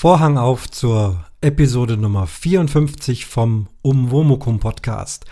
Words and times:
Vorhang 0.00 0.38
auf 0.38 0.70
zur 0.70 1.24
Episode 1.40 1.96
Nummer 1.96 2.28
54 2.28 3.26
vom 3.26 3.66
Umwomukum 3.82 4.60
Podcast. 4.60 5.24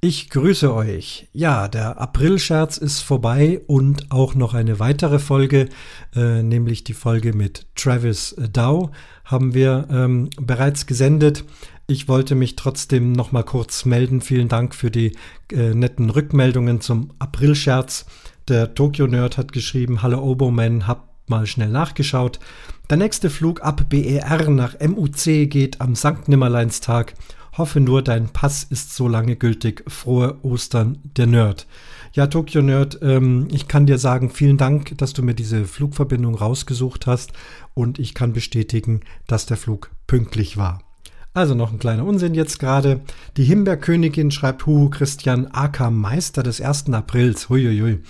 Ich 0.00 0.30
grüße 0.30 0.72
euch. 0.72 1.26
Ja, 1.32 1.66
der 1.66 2.00
Aprilscherz 2.00 2.76
ist 2.76 3.00
vorbei 3.00 3.60
und 3.66 4.12
auch 4.12 4.36
noch 4.36 4.54
eine 4.54 4.78
weitere 4.78 5.18
Folge, 5.18 5.68
äh, 6.14 6.44
nämlich 6.44 6.84
die 6.84 6.94
Folge 6.94 7.32
mit 7.32 7.66
Travis 7.74 8.36
Dow, 8.52 8.92
haben 9.24 9.52
wir 9.52 9.88
ähm, 9.90 10.30
bereits 10.40 10.86
gesendet. 10.86 11.44
Ich 11.88 12.06
wollte 12.06 12.36
mich 12.36 12.54
trotzdem 12.54 13.10
noch 13.10 13.32
mal 13.32 13.42
kurz 13.42 13.84
melden. 13.84 14.20
Vielen 14.20 14.48
Dank 14.48 14.76
für 14.76 14.92
die 14.92 15.16
äh, 15.50 15.74
netten 15.74 16.08
Rückmeldungen 16.08 16.80
zum 16.80 17.10
Aprilscherz. 17.18 18.06
Der 18.46 18.76
Tokyo 18.76 19.08
Nerd 19.08 19.38
hat 19.38 19.50
geschrieben: 19.50 20.02
Hallo 20.02 20.22
Oboman, 20.22 20.86
hab 20.86 21.14
mal 21.28 21.46
schnell 21.46 21.70
nachgeschaut. 21.70 22.38
Der 22.90 22.98
nächste 22.98 23.30
Flug 23.30 23.62
ab 23.62 23.88
BER 23.88 24.50
nach 24.50 24.78
MUC 24.78 25.48
geht 25.48 25.80
am 25.80 25.94
Sankt 25.94 26.28
Nimmerleinstag. 26.28 27.14
Hoffe 27.56 27.80
nur, 27.80 28.02
dein 28.02 28.28
Pass 28.28 28.62
ist 28.62 28.94
so 28.94 29.08
lange 29.08 29.36
gültig. 29.36 29.82
Frohe 29.90 30.36
Ostern, 30.42 30.98
der 31.16 31.26
Nerd. 31.26 31.66
Ja, 32.12 32.26
Tokyo 32.26 32.60
Nerd, 32.60 32.98
ähm, 33.00 33.48
ich 33.50 33.68
kann 33.68 33.86
dir 33.86 33.96
sagen, 33.96 34.28
vielen 34.28 34.58
Dank, 34.58 34.98
dass 34.98 35.14
du 35.14 35.22
mir 35.22 35.34
diese 35.34 35.64
Flugverbindung 35.64 36.34
rausgesucht 36.34 37.06
hast 37.06 37.32
und 37.72 37.98
ich 37.98 38.12
kann 38.12 38.34
bestätigen, 38.34 39.00
dass 39.26 39.46
der 39.46 39.56
Flug 39.56 39.90
pünktlich 40.06 40.58
war. 40.58 40.82
Also 41.32 41.54
noch 41.54 41.72
ein 41.72 41.78
kleiner 41.78 42.04
Unsinn 42.04 42.34
jetzt 42.34 42.58
gerade. 42.58 43.00
Die 43.38 43.44
Himbeerkönigin 43.44 44.30
schreibt 44.30 44.66
Huhu 44.66 44.90
Christian 44.90 45.48
AK 45.52 45.90
Meister 45.90 46.42
des 46.42 46.60
1. 46.60 46.92
Aprils. 46.92 47.48
Huiuiui. 47.48 48.00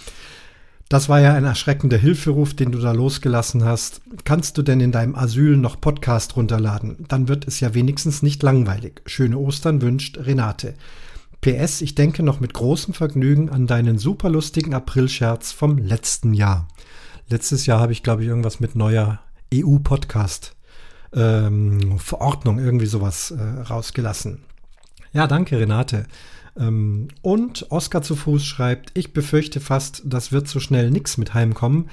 Das 0.88 1.08
war 1.08 1.20
ja 1.20 1.34
ein 1.34 1.44
erschreckender 1.44 1.96
Hilferuf, 1.96 2.54
den 2.54 2.70
du 2.70 2.78
da 2.78 2.92
losgelassen 2.92 3.64
hast. 3.64 4.02
Kannst 4.24 4.58
du 4.58 4.62
denn 4.62 4.80
in 4.80 4.92
deinem 4.92 5.14
Asyl 5.14 5.56
noch 5.56 5.80
Podcast 5.80 6.36
runterladen? 6.36 7.06
Dann 7.08 7.26
wird 7.28 7.48
es 7.48 7.60
ja 7.60 7.74
wenigstens 7.74 8.22
nicht 8.22 8.42
langweilig. 8.42 9.00
Schöne 9.06 9.38
Ostern 9.38 9.80
wünscht 9.80 10.18
Renate. 10.18 10.74
PS, 11.40 11.80
ich 11.80 11.94
denke 11.94 12.22
noch 12.22 12.40
mit 12.40 12.54
großem 12.54 12.94
Vergnügen 12.94 13.50
an 13.50 13.66
deinen 13.66 13.98
superlustigen 13.98 14.74
Aprilscherz 14.74 15.52
vom 15.52 15.78
letzten 15.78 16.34
Jahr. 16.34 16.68
Letztes 17.28 17.66
Jahr 17.66 17.80
habe 17.80 17.92
ich, 17.92 18.02
glaube 18.02 18.22
ich, 18.22 18.28
irgendwas 18.28 18.60
mit 18.60 18.76
neuer 18.76 19.20
EU-Podcast 19.52 20.54
ähm, 21.14 21.98
Verordnung, 21.98 22.58
irgendwie 22.58 22.86
sowas 22.86 23.30
äh, 23.30 23.42
rausgelassen. 23.62 24.42
Ja, 25.12 25.26
danke, 25.26 25.58
Renate. 25.58 26.06
Ähm, 26.58 27.08
und 27.22 27.70
Oscar 27.70 28.02
zu 28.02 28.16
Fuß 28.16 28.44
schreibt, 28.44 28.90
ich 28.94 29.12
befürchte 29.12 29.60
fast, 29.60 30.02
das 30.04 30.32
wird 30.32 30.48
so 30.48 30.60
schnell 30.60 30.90
nix 30.90 31.16
mit 31.16 31.34
Heimkommen. 31.34 31.90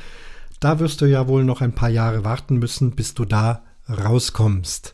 Da 0.59 0.80
wirst 0.80 1.02
du 1.02 1.06
ja 1.06 1.28
wohl 1.28 1.44
noch 1.44 1.62
ein 1.62 1.73
paar 1.73 1.90
Jahre 1.90 2.23
warten 2.23 2.58
müssen, 2.58 2.92
bis 2.92 3.14
du 3.14 3.26
da 3.26 3.64
rauskommst. 3.89 4.94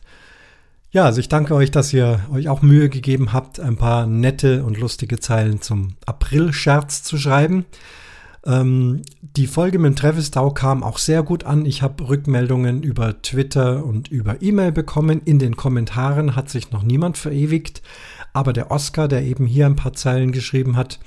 Ja, 0.90 1.04
also 1.04 1.20
ich 1.20 1.28
danke 1.28 1.54
euch, 1.54 1.70
dass 1.70 1.92
ihr 1.92 2.20
euch 2.32 2.48
auch 2.48 2.62
Mühe 2.62 2.88
gegeben 2.88 3.34
habt, 3.34 3.60
ein 3.60 3.76
paar 3.76 4.06
nette 4.06 4.64
und 4.64 4.78
lustige 4.78 5.20
Zeilen 5.20 5.60
zum 5.60 5.96
April-Scherz 6.06 7.02
zu 7.02 7.18
schreiben. 7.18 7.66
Ähm, 8.46 9.02
die 9.20 9.46
Folge 9.46 9.78
mit 9.78 9.98
Travis 9.98 10.30
Dow 10.30 10.50
kam 10.54 10.82
auch 10.82 10.96
sehr 10.96 11.22
gut 11.22 11.44
an. 11.44 11.66
Ich 11.66 11.82
habe 11.82 12.08
Rückmeldungen 12.08 12.82
über 12.82 13.20
Twitter 13.20 13.84
und 13.84 14.08
über 14.08 14.40
E-Mail 14.40 14.72
bekommen. 14.72 15.20
In 15.24 15.38
den 15.38 15.56
Kommentaren 15.56 16.34
hat 16.34 16.48
sich 16.48 16.70
noch 16.70 16.82
niemand 16.82 17.18
verewigt. 17.18 17.82
Aber 18.38 18.52
der 18.52 18.70
Oscar, 18.70 19.08
der 19.08 19.24
eben 19.24 19.46
hier 19.46 19.66
ein 19.66 19.74
paar 19.74 19.94
Zeilen 19.94 20.30
geschrieben 20.30 20.76
hat, 20.76 21.00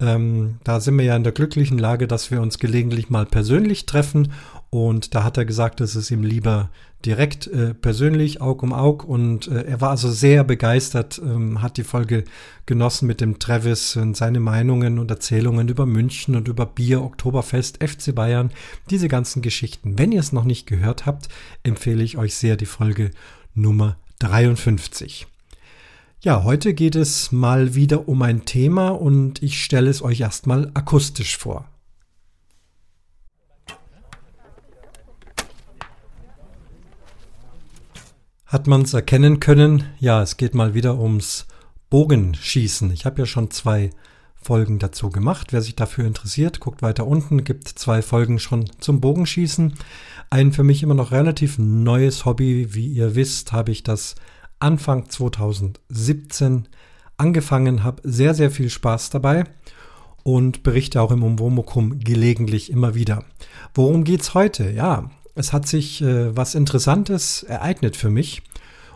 ähm, 0.00 0.56
da 0.64 0.80
sind 0.80 0.98
wir 0.98 1.04
ja 1.04 1.14
in 1.14 1.22
der 1.22 1.32
glücklichen 1.32 1.78
Lage, 1.78 2.08
dass 2.08 2.32
wir 2.32 2.42
uns 2.42 2.58
gelegentlich 2.58 3.08
mal 3.08 3.24
persönlich 3.24 3.86
treffen. 3.86 4.32
Und 4.70 5.14
da 5.14 5.22
hat 5.22 5.36
er 5.36 5.44
gesagt, 5.44 5.80
es 5.80 5.94
ist 5.94 6.10
ihm 6.10 6.24
lieber 6.24 6.70
direkt 7.06 7.46
äh, 7.46 7.72
persönlich, 7.72 8.40
Aug 8.40 8.64
um 8.64 8.72
Aug. 8.72 9.04
Und 9.04 9.46
äh, 9.46 9.62
er 9.62 9.80
war 9.80 9.90
also 9.90 10.10
sehr 10.10 10.42
begeistert, 10.42 11.22
ähm, 11.24 11.62
hat 11.62 11.76
die 11.76 11.84
Folge 11.84 12.24
genossen 12.66 13.06
mit 13.06 13.20
dem 13.20 13.38
Travis 13.38 13.94
und 13.94 14.16
seine 14.16 14.40
Meinungen 14.40 14.98
und 14.98 15.08
Erzählungen 15.08 15.68
über 15.68 15.86
München 15.86 16.34
und 16.34 16.48
über 16.48 16.66
Bier, 16.66 17.00
Oktoberfest, 17.00 17.78
FC 17.80 18.12
Bayern, 18.12 18.50
diese 18.90 19.06
ganzen 19.06 19.40
Geschichten. 19.40 20.00
Wenn 20.00 20.10
ihr 20.10 20.18
es 20.18 20.32
noch 20.32 20.44
nicht 20.44 20.66
gehört 20.66 21.06
habt, 21.06 21.28
empfehle 21.62 22.02
ich 22.02 22.18
euch 22.18 22.34
sehr 22.34 22.56
die 22.56 22.66
Folge 22.66 23.12
Nummer 23.54 23.98
53. 24.18 25.28
Ja, 26.24 26.44
heute 26.44 26.72
geht 26.72 26.94
es 26.94 27.32
mal 27.32 27.74
wieder 27.74 28.06
um 28.08 28.22
ein 28.22 28.44
Thema 28.44 28.90
und 28.90 29.42
ich 29.42 29.60
stelle 29.60 29.90
es 29.90 30.02
euch 30.02 30.20
erstmal 30.20 30.70
akustisch 30.72 31.36
vor. 31.36 31.68
Hat 38.46 38.68
man 38.68 38.82
es 38.82 38.94
erkennen 38.94 39.40
können? 39.40 39.82
Ja, 39.98 40.22
es 40.22 40.36
geht 40.36 40.54
mal 40.54 40.74
wieder 40.74 40.96
ums 40.96 41.48
Bogenschießen. 41.90 42.92
Ich 42.92 43.04
habe 43.04 43.18
ja 43.18 43.26
schon 43.26 43.50
zwei 43.50 43.90
Folgen 44.36 44.78
dazu 44.78 45.10
gemacht. 45.10 45.52
Wer 45.52 45.60
sich 45.60 45.74
dafür 45.74 46.04
interessiert, 46.06 46.60
guckt 46.60 46.82
weiter 46.82 47.04
unten, 47.04 47.42
gibt 47.42 47.66
zwei 47.66 48.00
Folgen 48.00 48.38
schon 48.38 48.70
zum 48.78 49.00
Bogenschießen. 49.00 49.74
Ein 50.30 50.52
für 50.52 50.62
mich 50.62 50.84
immer 50.84 50.94
noch 50.94 51.10
relativ 51.10 51.58
neues 51.58 52.24
Hobby. 52.24 52.74
Wie 52.74 52.86
ihr 52.86 53.16
wisst, 53.16 53.50
habe 53.50 53.72
ich 53.72 53.82
das 53.82 54.14
Anfang 54.62 55.08
2017 55.08 56.68
angefangen 57.16 57.84
habe. 57.84 58.02
Sehr, 58.04 58.34
sehr 58.34 58.50
viel 58.50 58.68
Spaß 58.70 59.10
dabei 59.10 59.44
und 60.22 60.62
berichte 60.62 61.02
auch 61.02 61.10
im 61.10 61.22
Umwomukum 61.22 62.00
gelegentlich 62.00 62.70
immer 62.70 62.94
wieder. 62.94 63.24
Worum 63.74 64.04
geht's 64.04 64.32
heute? 64.34 64.70
Ja, 64.70 65.10
es 65.34 65.52
hat 65.52 65.66
sich 65.66 66.00
äh, 66.02 66.36
was 66.36 66.54
Interessantes 66.54 67.42
ereignet 67.42 67.96
für 67.96 68.10
mich. 68.10 68.42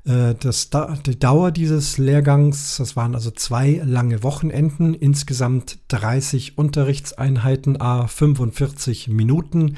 Äh, 0.05 0.35
das, 0.35 0.69
die 1.05 1.19
Dauer 1.19 1.51
dieses 1.51 1.97
Lehrgangs, 1.97 2.77
das 2.77 2.95
waren 2.95 3.15
also 3.15 3.31
zwei 3.31 3.81
lange 3.83 4.23
Wochenenden, 4.23 4.93
insgesamt 4.93 5.79
30 5.89 6.57
Unterrichtseinheiten, 6.57 7.81
a 7.81 8.07
45 8.07 9.09
Minuten, 9.09 9.77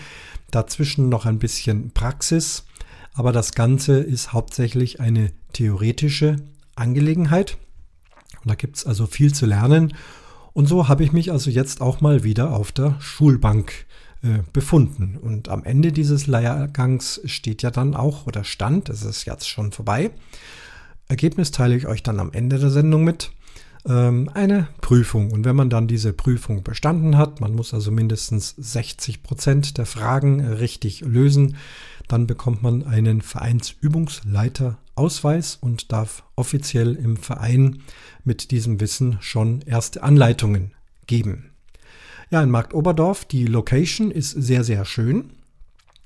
dazwischen 0.51 1.09
noch 1.09 1.25
ein 1.25 1.39
bisschen 1.39 1.91
Praxis, 1.91 2.65
aber 3.13 3.31
das 3.31 3.53
Ganze 3.53 3.99
ist 3.99 4.33
hauptsächlich 4.33 4.99
eine 4.99 5.31
theoretische 5.53 6.35
Angelegenheit. 6.75 7.57
Und 8.43 8.51
da 8.51 8.55
gibt 8.55 8.77
es 8.77 8.85
also 8.85 9.07
viel 9.07 9.33
zu 9.33 9.45
lernen. 9.45 9.93
Und 10.53 10.67
so 10.67 10.87
habe 10.87 11.03
ich 11.03 11.11
mich 11.11 11.31
also 11.31 11.49
jetzt 11.49 11.81
auch 11.81 11.99
mal 11.99 12.23
wieder 12.23 12.53
auf 12.53 12.71
der 12.71 12.95
Schulbank 12.99 13.87
befunden. 14.51 15.17
Und 15.21 15.49
am 15.49 15.63
Ende 15.63 15.91
dieses 15.91 16.27
Lehrgangs 16.27 17.21
steht 17.25 17.61
ja 17.61 17.71
dann 17.71 17.95
auch, 17.95 18.25
oder 18.25 18.43
stand, 18.43 18.89
es 18.89 19.03
ist 19.03 19.25
jetzt 19.25 19.47
schon 19.47 19.71
vorbei, 19.71 20.11
Ergebnis 21.07 21.51
teile 21.51 21.75
ich 21.75 21.87
euch 21.87 22.03
dann 22.03 22.19
am 22.19 22.33
Ende 22.33 22.59
der 22.59 22.69
Sendung 22.69 23.03
mit. 23.03 23.31
Ähm, 23.87 24.29
eine 24.33 24.67
Prüfung. 24.81 25.31
Und 25.31 25.45
wenn 25.45 25.55
man 25.55 25.69
dann 25.69 25.87
diese 25.87 26.11
Prüfung 26.11 26.63
bestanden 26.63 27.17
hat, 27.17 27.39
man 27.39 27.55
muss 27.55 27.73
also 27.73 27.89
mindestens 27.91 28.53
60 28.57 29.23
Prozent 29.23 29.77
der 29.77 29.85
Fragen 29.85 30.41
richtig 30.41 30.99
lösen, 31.01 31.55
dann 32.07 32.25
bekommt 32.27 32.61
man 32.63 32.85
einen 32.85 33.21
Vereinsübungsleiterausweis 33.21 35.55
und 35.55 35.93
darf 35.93 36.23
offiziell 36.35 36.95
im 36.95 37.17
Verein 37.17 37.83
mit 38.23 38.51
diesem 38.51 38.79
Wissen 38.79 39.17
schon 39.21 39.61
erste 39.61 40.03
Anleitungen 40.03 40.71
geben. 41.05 41.51
Ja, 42.29 42.43
in 42.43 42.49
Markt 42.49 42.73
Oberdorf, 42.73 43.23
die 43.23 43.45
Location 43.45 44.11
ist 44.11 44.31
sehr, 44.31 44.65
sehr 44.65 44.83
schön. 44.83 45.31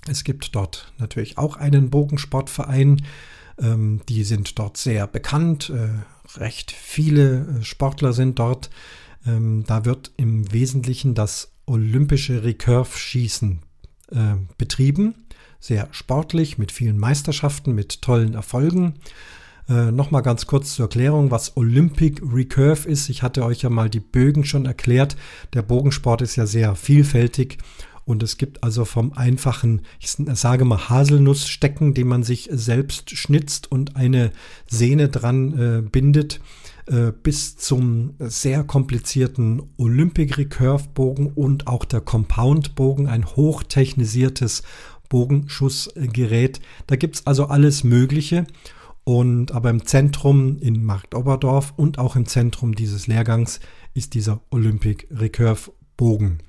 Es 0.08 0.24
gibt 0.24 0.54
dort 0.56 0.94
natürlich 1.00 1.40
auch 1.40 1.58
einen 1.58 1.90
Bogensportverein. 1.90 3.02
Ähm, 3.60 4.02
die 4.08 4.24
sind 4.24 4.60
dort 4.60 4.78
sehr 4.78 5.08
bekannt. 5.08 5.72
Äh, 5.72 6.40
recht 6.40 6.72
viele 6.72 7.60
äh, 7.62 7.64
Sportler 7.64 8.14
sind 8.14 8.38
dort. 8.38 8.70
Ähm, 9.26 9.64
da 9.66 9.84
wird 9.84 10.12
im 10.18 10.52
Wesentlichen 10.54 11.16
das 11.16 11.54
olympische 11.66 12.44
Recurve-Schießen 12.44 13.60
äh, 14.12 14.36
betrieben. 14.60 15.26
Sehr 15.60 15.88
sportlich, 15.92 16.60
mit 16.60 16.72
vielen 16.72 17.00
Meisterschaften, 17.00 17.74
mit 17.74 18.04
tollen 18.04 18.36
Erfolgen. 18.36 19.00
Äh, 19.72 19.92
Nochmal 19.92 20.22
ganz 20.22 20.48
kurz 20.48 20.76
zur 20.76 20.86
Erklärung, 20.86 21.32
was 21.32 21.56
Olympic 21.56 22.22
Recurve 22.22 22.90
ist. 22.90 23.08
Ich 23.10 23.24
hatte 23.24 23.46
euch 23.46 23.62
ja 23.62 23.70
mal 23.70 23.90
die 23.90 24.02
Bögen 24.02 24.44
schon 24.44 24.66
erklärt. 24.66 25.16
Der 25.54 25.62
Bogensport 25.62 26.22
ist 26.22 26.36
ja 26.36 26.46
sehr 26.46 26.76
vielfältig 26.76 27.58
und 28.04 28.22
es 28.22 28.38
gibt 28.38 28.64
also 28.64 28.84
vom 28.84 29.14
einfachen, 29.14 29.84
ich 30.00 30.10
sage 30.10 30.66
mal 30.66 30.90
Haselnussstecken, 30.90 31.94
den 31.94 32.08
man 32.08 32.24
sich 32.24 32.50
selbst 32.52 33.12
schnitzt 33.12 33.72
und 33.72 33.96
eine 33.96 34.32
Sehne 34.68 35.08
dran 35.08 35.58
äh, 35.58 35.82
bindet, 35.82 36.42
äh, 36.88 37.14
bis 37.24 37.56
zum 37.56 38.16
sehr 38.20 38.66
komplizierten 38.66 39.62
Olympic 39.78 40.38
Recurve 40.38 40.90
Bogen 40.94 41.28
und 41.28 41.68
auch 41.68 41.86
der 41.86 42.02
Compound 42.02 42.76
Bogen, 42.76 43.08
ein 43.08 43.26
hochtechnisiertes 43.26 44.64
Bogenschussgerät. 45.08 46.60
Da 46.88 46.98
gibt 46.98 47.16
es 47.16 47.28
also 47.28 47.46
alles 47.46 47.86
Mögliche. 47.86 48.46
Und 49.04 49.52
aber 49.52 49.70
im 49.70 49.86
Zentrum 49.86 50.58
in 50.60 50.84
Marktoberdorf 50.84 51.74
und 51.76 51.98
auch 51.98 52.16
im 52.16 52.26
Zentrum 52.26 52.76
dieses 52.76 53.08
Lehrgangs 53.08 53.60
ist 53.94 54.14
dieser 54.14 54.42
Olympic 54.52 55.08
Recurve 55.12 55.72
Bogen. 55.98 56.40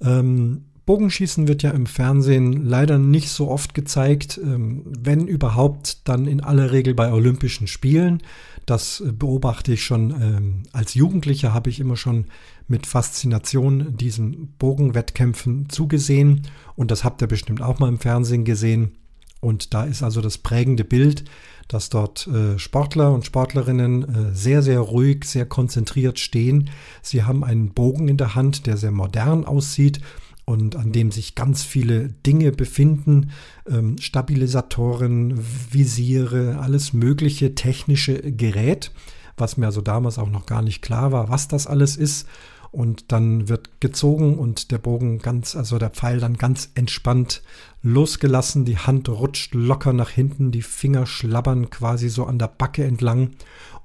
Ähm, 0.00 0.64
Bogenschießen 0.86 1.48
wird 1.48 1.64
ja 1.64 1.72
im 1.72 1.86
Fernsehen 1.86 2.64
leider 2.64 2.96
nicht 2.98 3.30
so 3.30 3.50
oft 3.50 3.74
gezeigt, 3.74 4.38
ähm, 4.42 4.84
wenn 4.86 5.26
überhaupt, 5.26 6.08
dann 6.08 6.26
in 6.26 6.40
aller 6.40 6.70
Regel 6.70 6.94
bei 6.94 7.12
Olympischen 7.12 7.66
Spielen. 7.66 8.22
Das 8.66 9.00
äh, 9.00 9.10
beobachte 9.10 9.72
ich 9.72 9.84
schon 9.84 10.10
ähm, 10.10 10.62
als 10.72 10.94
Jugendlicher, 10.94 11.52
habe 11.52 11.70
ich 11.70 11.80
immer 11.80 11.96
schon 11.96 12.26
mit 12.68 12.86
Faszination 12.86 13.96
diesen 13.96 14.54
Bogenwettkämpfen 14.58 15.68
zugesehen 15.68 16.42
und 16.76 16.92
das 16.92 17.02
habt 17.02 17.20
ihr 17.20 17.28
bestimmt 17.28 17.62
auch 17.62 17.80
mal 17.80 17.88
im 17.88 17.98
Fernsehen 17.98 18.44
gesehen. 18.44 18.92
Und 19.40 19.74
da 19.74 19.84
ist 19.84 20.02
also 20.02 20.20
das 20.20 20.38
prägende 20.38 20.84
Bild, 20.84 21.24
dass 21.68 21.88
dort 21.88 22.26
äh, 22.26 22.58
Sportler 22.58 23.12
und 23.12 23.26
Sportlerinnen 23.26 24.02
äh, 24.02 24.34
sehr, 24.34 24.62
sehr 24.62 24.80
ruhig, 24.80 25.24
sehr 25.24 25.46
konzentriert 25.46 26.18
stehen. 26.18 26.70
Sie 27.02 27.24
haben 27.24 27.44
einen 27.44 27.72
Bogen 27.72 28.08
in 28.08 28.16
der 28.16 28.34
Hand, 28.34 28.66
der 28.66 28.76
sehr 28.76 28.92
modern 28.92 29.44
aussieht 29.44 30.00
und 30.46 30.76
an 30.76 30.92
dem 30.92 31.10
sich 31.10 31.34
ganz 31.34 31.64
viele 31.64 32.08
Dinge 32.08 32.52
befinden, 32.52 33.30
ähm, 33.68 33.98
Stabilisatoren, 33.98 35.38
Visiere, 35.70 36.58
alles 36.60 36.92
mögliche 36.92 37.54
technische 37.54 38.14
Gerät, 38.32 38.92
was 39.36 39.56
mir 39.56 39.66
also 39.66 39.80
damals 39.80 40.18
auch 40.18 40.30
noch 40.30 40.46
gar 40.46 40.62
nicht 40.62 40.82
klar 40.82 41.10
war, 41.10 41.28
was 41.28 41.48
das 41.48 41.66
alles 41.66 41.96
ist. 41.96 42.28
Und 42.76 43.10
dann 43.10 43.48
wird 43.48 43.80
gezogen 43.80 44.38
und 44.38 44.70
der 44.70 44.76
Bogen 44.76 45.20
ganz, 45.20 45.56
also 45.56 45.78
der 45.78 45.88
Pfeil 45.88 46.20
dann 46.20 46.36
ganz 46.36 46.72
entspannt 46.74 47.42
losgelassen. 47.80 48.66
Die 48.66 48.76
Hand 48.76 49.08
rutscht 49.08 49.54
locker 49.54 49.94
nach 49.94 50.10
hinten, 50.10 50.50
die 50.50 50.60
Finger 50.60 51.06
schlabbern 51.06 51.70
quasi 51.70 52.10
so 52.10 52.26
an 52.26 52.38
der 52.38 52.48
Backe 52.48 52.84
entlang 52.84 53.30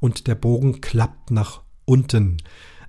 und 0.02 0.28
der 0.28 0.36
Bogen 0.36 0.82
klappt 0.82 1.32
nach 1.32 1.62
unten. 1.86 2.36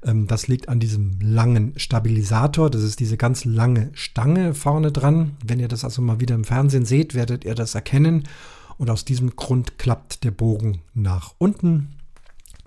Ähm, 0.02 0.26
das 0.26 0.48
liegt 0.48 0.68
an 0.68 0.80
diesem 0.80 1.20
langen 1.20 1.72
Stabilisator. 1.76 2.68
Das 2.68 2.82
ist 2.82 2.98
diese 2.98 3.16
ganz 3.16 3.44
lange 3.44 3.90
Stange 3.92 4.54
vorne 4.54 4.90
dran. 4.90 5.36
Wenn 5.46 5.60
ihr 5.60 5.68
das 5.68 5.84
also 5.84 6.02
mal 6.02 6.18
wieder 6.18 6.34
im 6.34 6.42
Fernsehen 6.42 6.84
seht, 6.84 7.14
werdet 7.14 7.44
ihr 7.44 7.54
das 7.54 7.76
erkennen. 7.76 8.24
Und 8.76 8.90
aus 8.90 9.04
diesem 9.04 9.36
Grund 9.36 9.78
klappt 9.78 10.24
der 10.24 10.32
Bogen 10.32 10.80
nach 10.94 11.36
unten. 11.38 11.94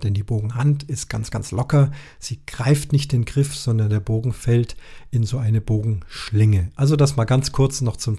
Denn 0.02 0.14
die 0.14 0.22
Bogenhand 0.22 0.82
ist 0.82 1.08
ganz, 1.08 1.30
ganz 1.30 1.50
locker. 1.52 1.90
Sie 2.18 2.40
greift 2.46 2.92
nicht 2.92 3.12
den 3.12 3.24
Griff, 3.24 3.56
sondern 3.56 3.88
der 3.88 4.00
Bogen 4.00 4.32
fällt 4.32 4.76
in 5.10 5.24
so 5.24 5.38
eine 5.38 5.60
Bogenschlinge. 5.60 6.70
Also 6.76 6.96
das 6.96 7.16
mal 7.16 7.24
ganz 7.24 7.52
kurz 7.52 7.80
noch 7.80 7.96
zum, 7.96 8.18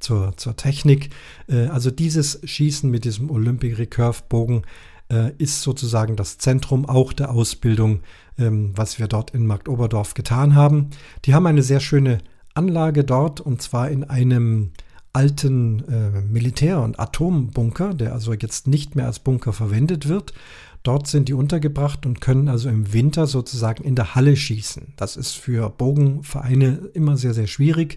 zur, 0.00 0.36
zur 0.36 0.56
Technik. 0.56 1.10
Äh, 1.48 1.66
also 1.66 1.90
dieses 1.90 2.40
Schießen 2.44 2.90
mit 2.90 3.04
diesem 3.04 3.30
Olympic 3.30 3.78
Recurve 3.78 4.22
Bogen 4.28 4.62
äh, 5.10 5.32
ist 5.38 5.62
sozusagen 5.62 6.16
das 6.16 6.38
Zentrum 6.38 6.86
auch 6.86 7.12
der 7.12 7.30
Ausbildung, 7.30 8.00
ähm, 8.38 8.72
was 8.76 8.98
wir 8.98 9.06
dort 9.06 9.30
in 9.30 9.46
Marktoberdorf 9.46 10.14
getan 10.14 10.54
haben. 10.54 10.90
Die 11.24 11.34
haben 11.34 11.46
eine 11.46 11.62
sehr 11.62 11.80
schöne 11.80 12.18
Anlage 12.54 13.04
dort 13.04 13.40
und 13.40 13.62
zwar 13.62 13.90
in 13.90 14.04
einem 14.04 14.72
alten 15.12 15.84
äh, 15.88 16.20
Militär- 16.22 16.82
und 16.82 16.98
Atombunker, 16.98 17.94
der 17.94 18.12
also 18.12 18.32
jetzt 18.32 18.66
nicht 18.66 18.96
mehr 18.96 19.06
als 19.06 19.20
Bunker 19.20 19.52
verwendet 19.52 20.08
wird. 20.08 20.34
Dort 20.84 21.06
sind 21.06 21.30
die 21.30 21.34
untergebracht 21.34 22.04
und 22.04 22.20
können 22.20 22.48
also 22.48 22.68
im 22.68 22.92
Winter 22.92 23.26
sozusagen 23.26 23.82
in 23.82 23.96
der 23.96 24.14
Halle 24.14 24.36
schießen. 24.36 24.92
Das 24.96 25.16
ist 25.16 25.32
für 25.32 25.70
Bogenvereine 25.70 26.90
immer 26.92 27.16
sehr, 27.16 27.32
sehr 27.32 27.46
schwierig. 27.46 27.96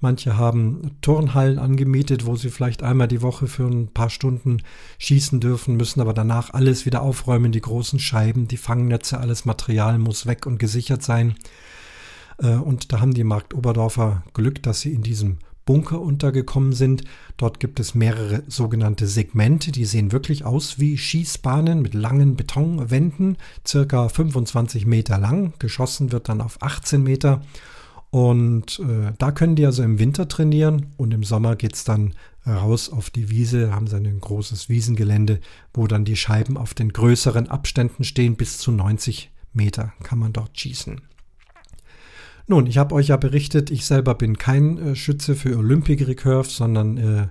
Manche 0.00 0.36
haben 0.36 0.90
Turnhallen 1.00 1.58
angemietet, 1.58 2.26
wo 2.26 2.36
sie 2.36 2.50
vielleicht 2.50 2.82
einmal 2.82 3.08
die 3.08 3.22
Woche 3.22 3.46
für 3.46 3.64
ein 3.64 3.88
paar 3.88 4.10
Stunden 4.10 4.58
schießen 4.98 5.40
dürfen, 5.40 5.78
müssen 5.78 6.02
aber 6.02 6.12
danach 6.12 6.52
alles 6.52 6.84
wieder 6.84 7.00
aufräumen, 7.00 7.52
die 7.52 7.62
großen 7.62 7.98
Scheiben, 7.98 8.46
die 8.46 8.58
Fangnetze, 8.58 9.18
alles 9.18 9.46
Material 9.46 9.98
muss 9.98 10.26
weg 10.26 10.44
und 10.44 10.58
gesichert 10.58 11.02
sein. 11.02 11.36
Äh, 12.38 12.56
und 12.56 12.92
da 12.92 13.00
haben 13.00 13.14
die 13.14 13.24
Markt 13.24 13.54
Oberdorfer 13.54 14.22
Glück, 14.34 14.62
dass 14.62 14.82
sie 14.82 14.92
in 14.92 15.02
diesem 15.02 15.38
Bunker 15.66 16.00
untergekommen 16.00 16.72
sind. 16.72 17.04
Dort 17.36 17.60
gibt 17.60 17.78
es 17.78 17.94
mehrere 17.94 18.42
sogenannte 18.48 19.06
Segmente, 19.06 19.72
die 19.72 19.84
sehen 19.84 20.12
wirklich 20.12 20.46
aus 20.46 20.78
wie 20.78 20.96
Schießbahnen 20.96 21.82
mit 21.82 21.92
langen 21.92 22.36
Betonwänden, 22.36 23.36
circa 23.66 24.08
25 24.08 24.86
Meter 24.86 25.18
lang. 25.18 25.52
Geschossen 25.58 26.12
wird 26.12 26.30
dann 26.30 26.40
auf 26.40 26.62
18 26.62 27.02
Meter 27.02 27.42
und 28.10 28.78
äh, 28.78 29.12
da 29.18 29.32
können 29.32 29.56
die 29.56 29.66
also 29.66 29.82
im 29.82 29.98
Winter 29.98 30.28
trainieren 30.28 30.94
und 30.96 31.12
im 31.12 31.24
Sommer 31.24 31.56
geht 31.56 31.74
es 31.74 31.84
dann 31.84 32.14
raus 32.46 32.90
auf 32.90 33.10
die 33.10 33.28
Wiese, 33.28 33.74
haben 33.74 33.88
sie 33.88 33.96
ein 33.96 34.20
großes 34.20 34.68
Wiesengelände, 34.68 35.40
wo 35.74 35.86
dann 35.86 36.04
die 36.04 36.16
Scheiben 36.16 36.56
auf 36.56 36.74
den 36.74 36.92
größeren 36.92 37.48
Abständen 37.48 38.04
stehen, 38.04 38.36
bis 38.36 38.58
zu 38.58 38.70
90 38.70 39.30
Meter 39.52 39.92
kann 40.02 40.18
man 40.18 40.32
dort 40.32 40.58
schießen. 40.58 41.00
Nun, 42.48 42.66
ich 42.66 42.78
habe 42.78 42.94
euch 42.94 43.08
ja 43.08 43.16
berichtet, 43.16 43.70
ich 43.70 43.84
selber 43.86 44.14
bin 44.14 44.38
kein 44.38 44.78
äh, 44.78 44.96
Schütze 44.96 45.34
für 45.34 45.56
Olympic 45.56 46.06
Recurve, 46.06 46.48
sondern 46.48 46.96
äh, 46.96 47.26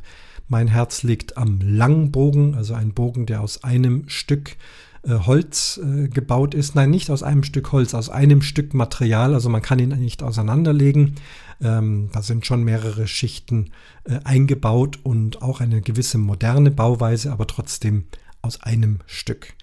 mein 0.48 0.67
Herz 0.67 1.03
liegt 1.03 1.38
am 1.38 1.60
Langbogen, 1.62 2.55
also 2.55 2.74
ein 2.74 2.93
Bogen, 2.93 3.25
der 3.25 3.41
aus 3.41 3.63
einem 3.63 4.10
Stück 4.10 4.57
äh, 5.03 5.13
Holz 5.25 5.79
äh, 5.84 6.10
gebaut 6.10 6.53
ist. 6.53 6.75
Nein, 6.75 6.89
nicht 6.89 7.10
aus 7.10 7.24
einem 7.24 7.43
Stück 7.43 7.72
Holz, 7.72 7.93
aus 7.93 8.10
einem 8.10 8.41
Stück 8.41 8.74
Material. 8.74 9.34
Also 9.34 9.50
man 9.50 9.62
kann 9.62 9.79
ihn 9.79 9.89
nicht 9.89 10.22
auseinanderlegen. 10.22 11.15
Ähm, 11.62 12.10
da 12.12 12.22
sind 12.22 12.45
schon 12.45 12.63
mehrere 12.63 13.07
Schichten 13.07 13.72
äh, 14.03 14.19
eingebaut 14.24 15.00
und 15.03 15.41
auch 15.41 15.62
eine 15.62 15.81
gewisse 15.81 16.17
moderne 16.17 16.72
Bauweise, 16.72 17.31
aber 17.31 17.48
trotzdem 17.48 18.05
aus 18.41 18.62
einem 18.63 19.00
Stück. 19.05 19.53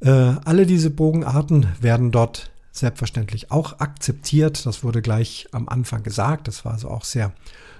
Äh, 0.00 0.10
alle 0.10 0.64
diese 0.64 0.90
Bogenarten 0.90 1.66
werden 1.80 2.12
dort 2.12 2.50
selbstverständlich 2.72 3.50
auch 3.50 3.80
akzeptiert. 3.80 4.64
Das 4.66 4.84
wurde 4.84 5.02
gleich 5.02 5.48
am 5.52 5.68
Anfang 5.68 6.02
gesagt. 6.02 6.48
Das 6.48 6.64
war 6.64 6.72
also 6.72 6.88
auch 6.88 7.04
sehr 7.04 7.32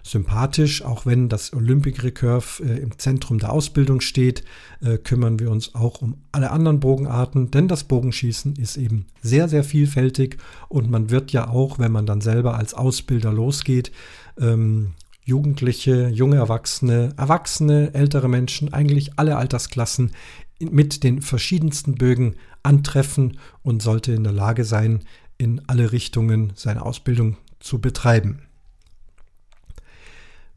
sympathisch. 0.03 0.83
Auch 0.83 1.07
wenn 1.07 1.29
das 1.29 1.53
Olympic 1.53 2.03
Recurve 2.03 2.63
äh, 2.63 2.79
im 2.79 2.99
Zentrum 2.99 3.39
der 3.39 3.53
Ausbildung 3.53 4.01
steht, 4.01 4.45
äh, 4.81 4.99
kümmern 4.99 5.39
wir 5.39 5.51
uns 5.51 5.75
auch 5.75 6.01
um 6.03 6.17
alle 6.33 6.51
anderen 6.51 6.81
Bogenarten, 6.81 7.51
denn 7.51 7.69
das 7.69 7.85
Bogenschießen 7.85 8.57
ist 8.57 8.77
eben 8.77 9.07
sehr, 9.23 9.49
sehr 9.49 9.65
vielfältig 9.65 10.39
und 10.69 10.91
man 10.91 11.11
wird 11.11 11.33
ja 11.33 11.49
auch, 11.49 11.79
wenn 11.79 11.93
man 11.93 12.07
dann 12.07 12.21
selber 12.21 12.57
als 12.57 12.75
Ausbilder 12.75 13.33
losgeht, 13.33 13.93
ähm, 14.39 14.95
Jugendliche, 15.25 16.09
junge 16.09 16.37
Erwachsene, 16.37 17.13
Erwachsene, 17.19 17.93
ältere 17.93 18.31
Menschen, 18.31 18.73
eigentlich 18.73 19.19
alle 19.19 19.37
Altersklassen 19.37 20.13
mit 20.61 21.05
den 21.05 21.23
verschiedensten 21.23 21.95
Bögen 21.95 22.37
antreffen 22.63 23.39
und 23.63 23.83
sollte 23.83 24.13
in 24.13 24.25
der 24.25 24.33
Lage 24.33 24.65
sein, 24.65 25.05
in 25.37 25.63
alle 25.69 25.93
Richtungen 25.93 26.53
seine 26.57 26.85
Ausbildung 26.85 27.37
zu 27.61 27.81
betreiben. 27.81 28.41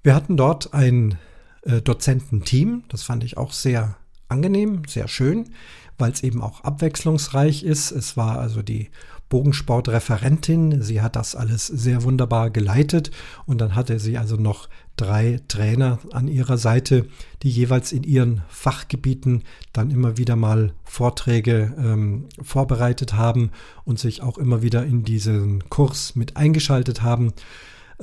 Wir 0.03 0.15
hatten 0.15 0.37
dort 0.37 0.73
ein 0.73 1.17
äh, 1.61 1.81
Dozententeam, 1.81 2.83
das 2.89 3.03
fand 3.03 3.23
ich 3.23 3.37
auch 3.37 3.53
sehr 3.53 3.95
angenehm, 4.27 4.83
sehr 4.87 5.07
schön, 5.07 5.51
weil 5.97 6.11
es 6.11 6.23
eben 6.23 6.41
auch 6.41 6.63
abwechslungsreich 6.63 7.63
ist. 7.63 7.91
Es 7.91 8.17
war 8.17 8.39
also 8.39 8.63
die 8.63 8.89
Bogensportreferentin. 9.31 10.83
Sie 10.83 11.01
hat 11.01 11.15
das 11.15 11.35
alles 11.35 11.65
sehr 11.65 12.03
wunderbar 12.03 12.51
geleitet 12.51 13.09
und 13.47 13.59
dann 13.59 13.73
hatte 13.73 13.97
sie 13.97 14.19
also 14.19 14.35
noch 14.35 14.69
drei 14.97 15.39
Trainer 15.47 15.97
an 16.11 16.27
ihrer 16.27 16.57
Seite, 16.57 17.07
die 17.41 17.49
jeweils 17.49 17.93
in 17.93 18.03
ihren 18.03 18.43
Fachgebieten 18.49 19.43
dann 19.73 19.89
immer 19.89 20.17
wieder 20.17 20.35
mal 20.35 20.73
Vorträge 20.83 21.73
ähm, 21.79 22.25
vorbereitet 22.43 23.13
haben 23.13 23.51
und 23.85 23.97
sich 23.97 24.21
auch 24.21 24.37
immer 24.37 24.61
wieder 24.61 24.85
in 24.85 25.03
diesen 25.03 25.67
Kurs 25.69 26.15
mit 26.15 26.35
eingeschaltet 26.35 27.01
haben. 27.01 27.33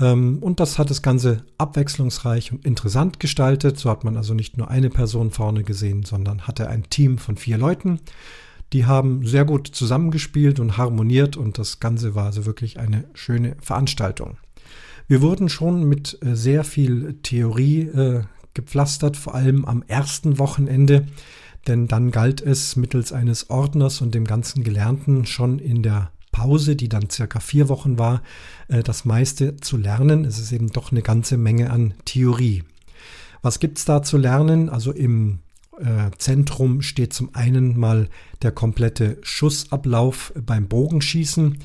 Ähm, 0.00 0.38
und 0.40 0.60
das 0.60 0.78
hat 0.78 0.88
das 0.88 1.02
Ganze 1.02 1.44
abwechslungsreich 1.58 2.52
und 2.52 2.64
interessant 2.64 3.20
gestaltet. 3.20 3.78
So 3.78 3.90
hat 3.90 4.02
man 4.02 4.16
also 4.16 4.32
nicht 4.32 4.56
nur 4.56 4.70
eine 4.70 4.88
Person 4.88 5.30
vorne 5.30 5.62
gesehen, 5.62 6.04
sondern 6.04 6.46
hatte 6.46 6.68
ein 6.68 6.88
Team 6.88 7.18
von 7.18 7.36
vier 7.36 7.58
Leuten. 7.58 8.00
Die 8.72 8.84
haben 8.84 9.26
sehr 9.26 9.44
gut 9.44 9.66
zusammengespielt 9.68 10.60
und 10.60 10.76
harmoniert 10.76 11.36
und 11.36 11.58
das 11.58 11.80
Ganze 11.80 12.14
war 12.14 12.26
also 12.26 12.44
wirklich 12.46 12.78
eine 12.78 13.04
schöne 13.14 13.56
Veranstaltung. 13.60 14.36
Wir 15.06 15.22
wurden 15.22 15.48
schon 15.48 15.84
mit 15.88 16.18
äh, 16.22 16.36
sehr 16.36 16.64
viel 16.64 17.18
Theorie 17.22 17.80
äh, 17.82 18.22
gepflastert, 18.52 19.16
vor 19.16 19.34
allem 19.34 19.64
am 19.64 19.82
ersten 19.86 20.38
Wochenende, 20.38 21.06
denn 21.66 21.88
dann 21.88 22.10
galt 22.10 22.42
es 22.42 22.76
mittels 22.76 23.12
eines 23.12 23.48
Ordners 23.48 24.02
und 24.02 24.14
dem 24.14 24.24
ganzen 24.24 24.64
Gelernten 24.64 25.24
schon 25.24 25.58
in 25.58 25.82
der 25.82 26.10
Pause, 26.30 26.76
die 26.76 26.88
dann 26.88 27.08
circa 27.10 27.40
vier 27.40 27.68
Wochen 27.68 27.98
war, 27.98 28.22
äh, 28.68 28.82
das 28.82 29.06
meiste 29.06 29.56
zu 29.56 29.78
lernen. 29.78 30.26
Es 30.26 30.38
ist 30.38 30.52
eben 30.52 30.70
doch 30.70 30.92
eine 30.92 31.02
ganze 31.02 31.38
Menge 31.38 31.70
an 31.70 31.94
Theorie. 32.04 32.64
Was 33.40 33.60
gibt 33.60 33.78
es 33.78 33.84
da 33.84 34.02
zu 34.02 34.18
lernen? 34.18 34.68
Also 34.68 34.92
im 34.92 35.38
äh, 35.80 36.10
Zentrum 36.18 36.82
steht 36.82 37.12
zum 37.12 37.34
einen 37.34 37.78
mal 37.78 38.08
der 38.42 38.52
komplette 38.52 39.18
Schussablauf 39.22 40.32
beim 40.34 40.68
Bogenschießen. 40.68 41.58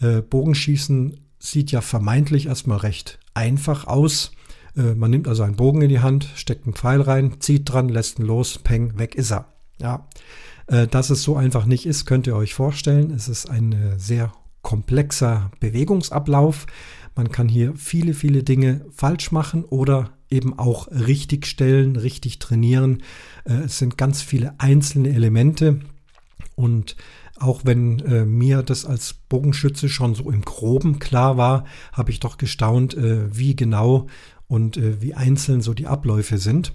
Äh, 0.00 0.22
Bogenschießen 0.22 1.20
sieht 1.38 1.70
ja 1.70 1.80
vermeintlich 1.80 2.46
erstmal 2.46 2.78
recht 2.78 3.18
einfach 3.34 3.86
aus. 3.86 4.32
Äh, 4.76 4.94
man 4.94 5.10
nimmt 5.10 5.28
also 5.28 5.42
einen 5.42 5.56
Bogen 5.56 5.82
in 5.82 5.88
die 5.88 6.00
Hand, 6.00 6.28
steckt 6.34 6.66
einen 6.66 6.74
Pfeil 6.74 7.00
rein, 7.00 7.40
zieht 7.40 7.70
dran, 7.70 7.88
lässt 7.88 8.18
ihn 8.18 8.26
los, 8.26 8.58
peng, 8.58 8.98
weg 8.98 9.14
ist 9.14 9.32
er. 9.32 9.46
Ja, 9.80 10.08
dass 10.66 11.10
es 11.10 11.22
so 11.22 11.36
einfach 11.36 11.66
nicht 11.66 11.84
ist, 11.84 12.06
könnt 12.06 12.26
ihr 12.26 12.36
euch 12.36 12.54
vorstellen. 12.54 13.10
Es 13.10 13.28
ist 13.28 13.50
ein 13.50 13.98
sehr 13.98 14.32
komplexer 14.62 15.50
Bewegungsablauf. 15.60 16.66
Man 17.14 17.30
kann 17.30 17.48
hier 17.48 17.74
viele, 17.76 18.14
viele 18.14 18.44
Dinge 18.44 18.86
falsch 18.90 19.30
machen 19.30 19.64
oder 19.64 20.16
eben 20.34 20.58
auch 20.58 20.88
richtig 20.90 21.46
stellen, 21.46 21.96
richtig 21.96 22.38
trainieren. 22.38 23.02
Äh, 23.44 23.64
es 23.64 23.78
sind 23.78 23.96
ganz 23.96 24.22
viele 24.22 24.54
einzelne 24.58 25.10
Elemente 25.10 25.80
und 26.56 26.96
auch 27.38 27.62
wenn 27.64 27.98
äh, 28.00 28.24
mir 28.24 28.62
das 28.62 28.84
als 28.84 29.14
Bogenschütze 29.28 29.88
schon 29.88 30.14
so 30.14 30.30
im 30.30 30.42
groben 30.42 30.98
klar 30.98 31.36
war, 31.36 31.64
habe 31.92 32.10
ich 32.10 32.20
doch 32.20 32.38
gestaunt, 32.38 32.94
äh, 32.94 33.36
wie 33.36 33.56
genau 33.56 34.06
und 34.46 34.76
äh, 34.76 35.00
wie 35.02 35.14
einzeln 35.14 35.60
so 35.60 35.74
die 35.74 35.88
Abläufe 35.88 36.38
sind. 36.38 36.72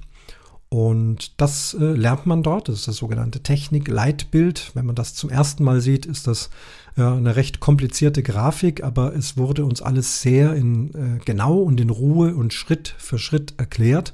Und 0.69 1.41
das 1.41 1.73
äh, 1.73 1.83
lernt 1.83 2.25
man 2.25 2.43
dort. 2.43 2.67
Das 2.67 2.75
ist 2.75 2.87
das 2.87 2.97
sogenannte 2.97 3.41
Technik-Leitbild. 3.41 4.71
Wenn 4.75 4.85
man 4.85 4.95
das 4.95 5.15
zum 5.15 5.29
ersten 5.29 5.63
Mal 5.63 5.81
sieht, 5.81 6.05
ist 6.05 6.27
das 6.27 6.49
eine 6.95 7.35
recht 7.35 7.59
komplizierte 7.59 8.23
Grafik, 8.23 8.83
aber 8.83 9.15
es 9.15 9.37
wurde 9.37 9.65
uns 9.65 9.81
alles 9.81 10.21
sehr 10.21 10.53
in, 10.53 10.93
äh, 10.93 11.19
genau 11.23 11.57
und 11.59 11.79
in 11.79 11.89
Ruhe 11.89 12.35
und 12.35 12.53
Schritt 12.53 12.95
für 12.97 13.17
Schritt 13.17 13.53
erklärt. 13.57 14.13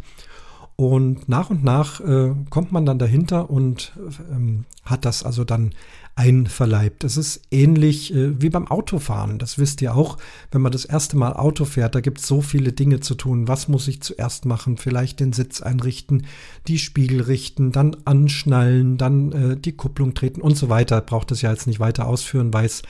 Und 0.77 1.29
nach 1.29 1.49
und 1.49 1.63
nach 1.63 2.01
äh, 2.01 2.33
kommt 2.49 2.73
man 2.73 2.85
dann 2.85 2.99
dahinter 2.99 3.49
und 3.49 3.93
ähm, 4.29 4.65
hat 4.83 5.05
das 5.05 5.23
also 5.23 5.45
dann 5.45 5.71
einverleibt. 6.15 7.05
Es 7.05 7.15
ist 7.15 7.43
ähnlich 7.49 8.13
äh, 8.13 8.41
wie 8.41 8.49
beim 8.49 8.67
Autofahren. 8.67 9.39
Das 9.39 9.57
wisst 9.57 9.81
ihr 9.81 9.95
auch, 9.95 10.17
wenn 10.51 10.61
man 10.61 10.73
das 10.73 10.83
erste 10.83 11.15
Mal 11.15 11.33
Auto 11.33 11.63
fährt, 11.63 11.95
da 11.95 12.01
gibt 12.01 12.19
es 12.19 12.27
so 12.27 12.41
viele 12.41 12.73
Dinge 12.73 12.99
zu 12.99 13.15
tun. 13.15 13.47
Was 13.47 13.69
muss 13.69 13.87
ich 13.87 14.01
zuerst 14.01 14.45
machen? 14.45 14.75
Vielleicht 14.75 15.21
den 15.21 15.31
Sitz 15.31 15.61
einrichten, 15.61 16.25
die 16.67 16.79
Spiegel 16.79 17.21
richten, 17.21 17.71
dann 17.71 17.95
anschnallen, 18.03 18.97
dann 18.97 19.31
äh, 19.31 19.57
die 19.57 19.73
Kupplung 19.73 20.13
treten 20.13 20.41
und 20.41 20.57
so 20.57 20.67
weiter. 20.67 20.99
Braucht 20.99 21.31
es 21.31 21.41
ja 21.41 21.51
jetzt 21.51 21.67
nicht 21.67 21.79
weiter 21.79 22.07
ausführen, 22.07 22.53
weiß, 22.53 22.81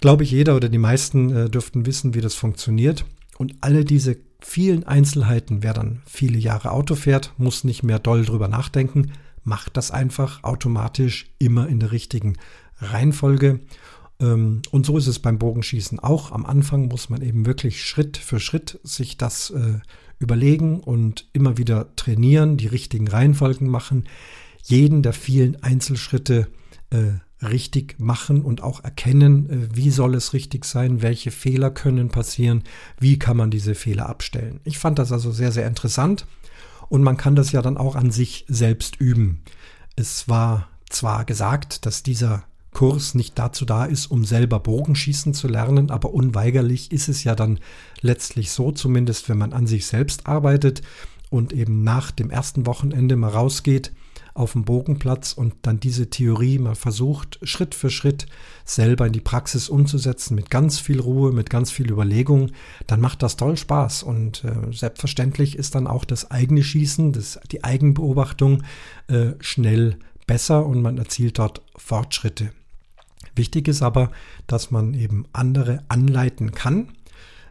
glaube 0.00 0.24
ich, 0.24 0.30
jeder 0.30 0.56
oder 0.56 0.68
die 0.68 0.78
meisten 0.78 1.34
äh, 1.34 1.50
dürften 1.50 1.86
wissen, 1.86 2.14
wie 2.14 2.20
das 2.20 2.34
funktioniert. 2.34 3.06
Und 3.38 3.54
alle 3.60 3.84
diese 3.84 4.16
vielen 4.40 4.84
Einzelheiten, 4.84 5.62
wer 5.62 5.74
dann 5.74 6.02
viele 6.06 6.38
Jahre 6.38 6.72
Auto 6.72 6.94
fährt, 6.94 7.32
muss 7.38 7.64
nicht 7.64 7.82
mehr 7.82 7.98
doll 7.98 8.24
drüber 8.24 8.48
nachdenken, 8.48 9.12
macht 9.44 9.76
das 9.76 9.90
einfach 9.90 10.42
automatisch 10.44 11.26
immer 11.38 11.68
in 11.68 11.80
der 11.80 11.92
richtigen 11.92 12.36
Reihenfolge. 12.78 13.60
Ähm, 14.20 14.62
und 14.70 14.86
so 14.86 14.98
ist 14.98 15.06
es 15.06 15.18
beim 15.18 15.38
Bogenschießen 15.38 15.98
auch. 16.00 16.32
Am 16.32 16.46
Anfang 16.46 16.88
muss 16.88 17.08
man 17.08 17.22
eben 17.22 17.46
wirklich 17.46 17.84
Schritt 17.84 18.16
für 18.16 18.40
Schritt 18.40 18.80
sich 18.82 19.16
das 19.16 19.50
äh, 19.50 19.80
überlegen 20.18 20.80
und 20.80 21.28
immer 21.32 21.58
wieder 21.58 21.94
trainieren, 21.96 22.56
die 22.56 22.66
richtigen 22.66 23.08
Reihenfolgen 23.08 23.68
machen, 23.68 24.04
jeden 24.62 25.02
der 25.02 25.12
vielen 25.12 25.62
Einzelschritte 25.62 26.48
äh, 26.90 27.12
richtig 27.50 27.96
machen 27.98 28.42
und 28.42 28.62
auch 28.62 28.82
erkennen, 28.84 29.50
äh, 29.50 29.76
wie 29.76 29.90
soll 29.90 30.14
es 30.14 30.32
richtig 30.32 30.64
sein, 30.64 31.02
welche 31.02 31.30
Fehler 31.30 31.70
können 31.70 32.08
passieren, 32.08 32.62
wie 32.98 33.18
kann 33.18 33.36
man 33.36 33.50
diese 33.50 33.74
Fehler 33.74 34.08
abstellen. 34.08 34.60
Ich 34.64 34.78
fand 34.78 34.98
das 34.98 35.12
also 35.12 35.30
sehr, 35.30 35.52
sehr 35.52 35.66
interessant 35.66 36.26
und 36.88 37.02
man 37.02 37.16
kann 37.16 37.36
das 37.36 37.52
ja 37.52 37.62
dann 37.62 37.76
auch 37.76 37.96
an 37.96 38.10
sich 38.10 38.44
selbst 38.48 39.00
üben. 39.00 39.42
Es 39.96 40.28
war 40.28 40.68
zwar 40.88 41.24
gesagt, 41.24 41.86
dass 41.86 42.02
dieser 42.02 42.44
Kurs 42.72 43.14
nicht 43.14 43.38
dazu 43.38 43.64
da 43.64 43.86
ist, 43.86 44.06
um 44.06 44.26
selber 44.26 44.60
Bogenschießen 44.60 45.32
zu 45.32 45.48
lernen, 45.48 45.90
aber 45.90 46.12
unweigerlich 46.12 46.92
ist 46.92 47.08
es 47.08 47.24
ja 47.24 47.34
dann 47.34 47.58
letztlich 48.02 48.50
so, 48.50 48.70
zumindest 48.70 49.30
wenn 49.30 49.38
man 49.38 49.54
an 49.54 49.66
sich 49.66 49.86
selbst 49.86 50.26
arbeitet 50.26 50.82
und 51.30 51.54
eben 51.54 51.84
nach 51.84 52.10
dem 52.10 52.30
ersten 52.30 52.66
Wochenende 52.66 53.16
mal 53.16 53.30
rausgeht, 53.30 53.92
auf 54.36 54.52
dem 54.52 54.64
Bogenplatz 54.64 55.32
und 55.32 55.54
dann 55.62 55.80
diese 55.80 56.10
Theorie 56.10 56.58
mal 56.58 56.74
versucht, 56.74 57.38
Schritt 57.42 57.74
für 57.74 57.90
Schritt 57.90 58.26
selber 58.64 59.06
in 59.06 59.12
die 59.12 59.20
Praxis 59.20 59.68
umzusetzen, 59.68 60.34
mit 60.34 60.50
ganz 60.50 60.78
viel 60.78 61.00
Ruhe, 61.00 61.32
mit 61.32 61.50
ganz 61.50 61.70
viel 61.70 61.90
Überlegung, 61.90 62.50
dann 62.86 63.00
macht 63.00 63.22
das 63.22 63.36
toll 63.36 63.56
Spaß. 63.56 64.02
Und 64.02 64.44
äh, 64.44 64.72
selbstverständlich 64.72 65.56
ist 65.56 65.74
dann 65.74 65.86
auch 65.86 66.04
das 66.04 66.30
eigene 66.30 66.62
Schießen, 66.62 67.12
das, 67.12 67.38
die 67.50 67.64
Eigenbeobachtung 67.64 68.62
äh, 69.08 69.32
schnell 69.40 69.98
besser 70.26 70.66
und 70.66 70.82
man 70.82 70.98
erzielt 70.98 71.38
dort 71.38 71.62
Fortschritte. 71.76 72.50
Wichtig 73.34 73.68
ist 73.68 73.82
aber, 73.82 74.10
dass 74.46 74.70
man 74.70 74.94
eben 74.94 75.26
andere 75.32 75.84
anleiten 75.88 76.52
kann 76.52 76.95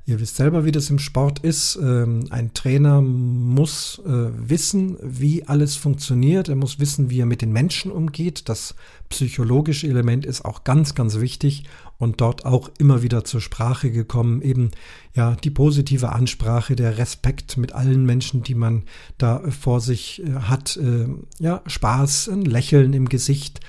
Ihr 0.08 0.20
wisst 0.20 0.36
selber, 0.36 0.66
wie 0.66 0.72
das 0.72 0.92
im 0.92 1.00
Sport 1.00 1.40
ist. 1.40 1.80
Ähm, 1.82 2.28
ein 2.30 2.54
Trainer 2.54 3.02
muss 3.02 4.00
äh, 4.06 4.30
wissen, 4.38 4.98
wie 5.02 5.46
alles 5.48 5.76
funktioniert. 5.76 6.48
Er 6.48 6.56
muss 6.56 6.80
wissen, 6.80 7.10
wie 7.10 7.22
er 7.22 7.26
mit 7.26 7.42
den 7.42 7.52
Menschen 7.52 7.92
umgeht. 7.92 8.48
Das 8.48 8.76
psychologische 9.10 9.88
Element 9.88 10.24
ist 10.24 10.46
auch 10.46 10.64
ganz, 10.64 10.94
ganz 10.94 11.20
wichtig 11.20 11.64
und 11.98 12.22
dort 12.22 12.46
auch 12.46 12.70
immer 12.78 13.02
wieder 13.02 13.24
zur 13.24 13.42
Sprache 13.42 13.90
gekommen. 13.90 14.44
Eben 14.44 14.70
ja 15.16 15.36
die 15.36 15.50
positive 15.50 16.12
Ansprache, 16.12 16.76
der 16.76 17.00
Respekt 17.00 17.58
mit 17.58 17.72
allen 17.72 18.06
Menschen, 18.06 18.44
die 18.44 18.56
man 18.56 18.84
da 19.18 19.42
vor 19.50 19.82
sich 19.82 20.22
äh, 20.22 20.34
hat. 20.34 20.78
Äh, 20.78 21.08
ja, 21.40 21.64
Spaß, 21.66 22.28
ein 22.28 22.46
Lächeln 22.46 22.94
im 22.94 23.10
Gesicht. 23.10 23.60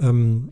Ähm, 0.00 0.50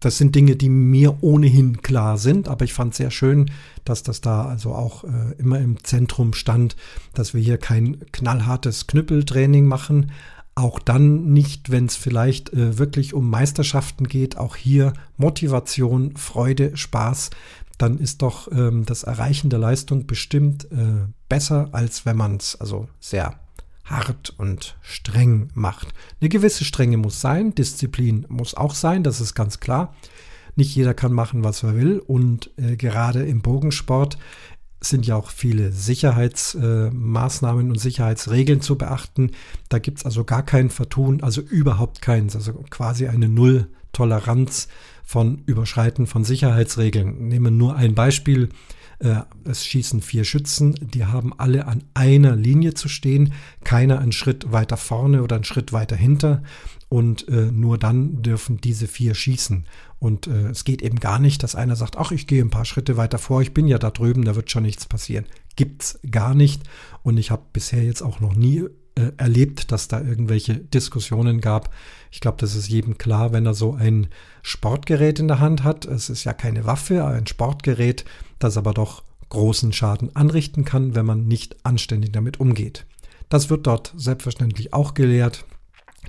das 0.00 0.18
sind 0.18 0.34
Dinge, 0.34 0.56
die 0.56 0.68
mir 0.68 1.22
ohnehin 1.22 1.82
klar 1.82 2.18
sind, 2.18 2.48
aber 2.48 2.64
ich 2.64 2.72
fand 2.72 2.94
sehr 2.94 3.10
schön, 3.10 3.50
dass 3.84 4.02
das 4.02 4.20
da 4.20 4.44
also 4.44 4.72
auch 4.74 5.04
äh, 5.04 5.34
immer 5.38 5.58
im 5.58 5.82
Zentrum 5.82 6.34
stand, 6.34 6.76
dass 7.14 7.34
wir 7.34 7.40
hier 7.40 7.58
kein 7.58 8.00
knallhartes 8.12 8.86
Knüppeltraining 8.86 9.66
machen. 9.66 10.12
Auch 10.54 10.78
dann 10.78 11.32
nicht, 11.32 11.70
wenn 11.70 11.86
es 11.86 11.96
vielleicht 11.96 12.52
äh, 12.52 12.78
wirklich 12.78 13.14
um 13.14 13.28
Meisterschaften 13.30 14.08
geht, 14.08 14.36
auch 14.36 14.56
hier 14.56 14.92
Motivation, 15.16 16.16
Freude, 16.16 16.76
Spaß, 16.76 17.30
dann 17.76 17.98
ist 17.98 18.22
doch 18.22 18.50
ähm, 18.50 18.84
das 18.84 19.04
Erreichen 19.04 19.50
der 19.50 19.60
Leistung 19.60 20.06
bestimmt 20.06 20.64
äh, 20.72 21.06
besser, 21.28 21.68
als 21.72 22.04
wenn 22.06 22.16
man 22.16 22.36
es 22.36 22.60
also 22.60 22.88
sehr 22.98 23.38
hart 23.88 24.34
und 24.36 24.76
streng 24.82 25.48
macht. 25.54 25.88
Eine 26.20 26.28
gewisse 26.28 26.64
Strenge 26.64 26.96
muss 26.96 27.20
sein, 27.20 27.54
Disziplin 27.54 28.26
muss 28.28 28.54
auch 28.54 28.74
sein, 28.74 29.02
das 29.02 29.20
ist 29.20 29.34
ganz 29.34 29.60
klar. 29.60 29.94
Nicht 30.56 30.74
jeder 30.74 30.94
kann 30.94 31.12
machen, 31.12 31.44
was 31.44 31.62
er 31.62 31.76
will 31.76 32.00
und 32.00 32.50
äh, 32.56 32.76
gerade 32.76 33.24
im 33.24 33.40
Bogensport 33.40 34.18
sind 34.80 35.06
ja 35.06 35.16
auch 35.16 35.30
viele 35.30 35.72
Sicherheitsmaßnahmen 35.72 37.66
äh, 37.66 37.70
und 37.70 37.78
Sicherheitsregeln 37.78 38.60
zu 38.60 38.76
beachten. 38.78 39.32
Da 39.68 39.78
gibt 39.78 39.98
es 39.98 40.04
also 40.04 40.24
gar 40.24 40.44
kein 40.44 40.70
Vertun, 40.70 41.22
also 41.22 41.40
überhaupt 41.40 42.00
keins, 42.00 42.36
also 42.36 42.52
quasi 42.70 43.08
eine 43.08 43.28
Null-Toleranz 43.28 44.68
von 45.02 45.42
Überschreiten 45.46 46.06
von 46.06 46.24
Sicherheitsregeln. 46.24 47.28
Nehmen 47.28 47.46
wir 47.46 47.50
nur 47.50 47.76
ein 47.76 47.94
Beispiel. 47.94 48.50
Äh, 49.00 49.20
es 49.44 49.64
schießen 49.64 50.02
vier 50.02 50.24
Schützen, 50.24 50.74
die 50.80 51.04
haben 51.04 51.32
alle 51.38 51.66
an 51.66 51.84
einer 51.94 52.34
Linie 52.34 52.74
zu 52.74 52.88
stehen, 52.88 53.32
keiner 53.64 54.00
einen 54.00 54.12
Schritt 54.12 54.50
weiter 54.52 54.76
vorne 54.76 55.22
oder 55.22 55.36
einen 55.36 55.44
Schritt 55.44 55.72
weiter 55.72 55.96
hinter 55.96 56.42
und 56.88 57.28
äh, 57.28 57.52
nur 57.52 57.78
dann 57.78 58.22
dürfen 58.22 58.60
diese 58.60 58.88
vier 58.88 59.14
schießen. 59.14 59.66
Und 59.98 60.26
äh, 60.26 60.48
es 60.48 60.64
geht 60.64 60.82
eben 60.82 61.00
gar 61.00 61.18
nicht, 61.18 61.42
dass 61.42 61.54
einer 61.54 61.76
sagt, 61.76 61.96
ach, 61.96 62.12
ich 62.12 62.26
gehe 62.26 62.42
ein 62.42 62.50
paar 62.50 62.64
Schritte 62.64 62.96
weiter 62.96 63.18
vor, 63.18 63.42
ich 63.42 63.52
bin 63.52 63.68
ja 63.68 63.78
da 63.78 63.90
drüben, 63.90 64.24
da 64.24 64.36
wird 64.36 64.50
schon 64.50 64.62
nichts 64.62 64.86
passieren. 64.86 65.26
Gibt's 65.56 65.98
gar 66.10 66.34
nicht. 66.34 66.62
Und 67.02 67.18
ich 67.18 67.30
habe 67.30 67.42
bisher 67.52 67.84
jetzt 67.84 68.02
auch 68.02 68.20
noch 68.20 68.34
nie 68.34 68.64
äh, 68.94 69.12
erlebt, 69.16 69.70
dass 69.70 69.88
da 69.88 70.00
irgendwelche 70.00 70.56
Diskussionen 70.56 71.40
gab. 71.40 71.72
Ich 72.10 72.20
glaube, 72.20 72.38
das 72.40 72.54
ist 72.54 72.68
jedem 72.68 72.98
klar, 72.98 73.32
wenn 73.32 73.46
er 73.46 73.54
so 73.54 73.74
ein 73.74 74.08
Sportgerät 74.42 75.18
in 75.18 75.28
der 75.28 75.40
Hand 75.40 75.64
hat. 75.64 75.84
Es 75.84 76.08
ist 76.08 76.24
ja 76.24 76.32
keine 76.32 76.64
Waffe, 76.64 77.04
ein 77.04 77.26
Sportgerät, 77.26 78.04
das 78.38 78.56
aber 78.56 78.72
doch 78.74 79.02
großen 79.28 79.72
Schaden 79.72 80.14
anrichten 80.16 80.64
kann, 80.64 80.94
wenn 80.94 81.06
man 81.06 81.26
nicht 81.26 81.56
anständig 81.64 82.12
damit 82.12 82.40
umgeht. 82.40 82.86
Das 83.28 83.50
wird 83.50 83.66
dort 83.66 83.92
selbstverständlich 83.96 84.72
auch 84.72 84.94
gelehrt 84.94 85.44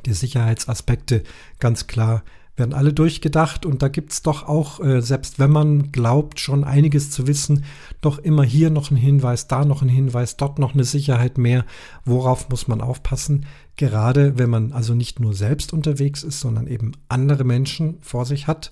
die 0.06 0.13
Sicherheitsaspekte 0.13 1.24
ganz 1.60 1.88
klar 1.88 2.24
werden 2.60 2.74
alle 2.74 2.94
durchgedacht 2.94 3.66
und 3.66 3.82
da 3.82 3.88
gibt 3.88 4.12
es 4.12 4.22
doch 4.22 4.48
auch, 4.48 4.80
äh, 4.80 5.01
selbst 5.01 5.39
wenn 5.39 5.51
man 5.51 5.92
glaubt, 5.92 6.39
schon 6.39 6.63
einiges 6.63 7.10
zu 7.10 7.25
wissen, 7.28 7.63
doch 8.01 8.20
immer 8.20 8.44
hier 8.44 8.70
noch 8.70 8.92
ein 8.92 8.98
Hinweis, 8.98 9.48
da 9.48 9.66
noch 9.66 9.82
ein 9.82 9.89
Hinweis, 9.89 10.38
dort 10.38 10.60
noch 10.60 10.74
eine 10.74 10.84
Sicherheit 10.84 11.38
mehr. 11.38 11.66
Worauf 12.06 12.50
muss 12.50 12.68
man 12.68 12.82
aufpassen? 12.82 13.46
Gerade 13.78 14.38
wenn 14.38 14.50
man 14.50 14.74
also 14.74 14.94
nicht 14.94 15.20
nur 15.20 15.34
selbst 15.34 15.74
unterwegs 15.74 16.24
ist, 16.24 16.42
sondern 16.42 16.68
eben 16.68 16.92
andere 17.08 17.46
Menschen 17.46 17.98
vor 18.01 18.25
sich 18.25 18.48
hat, 18.48 18.72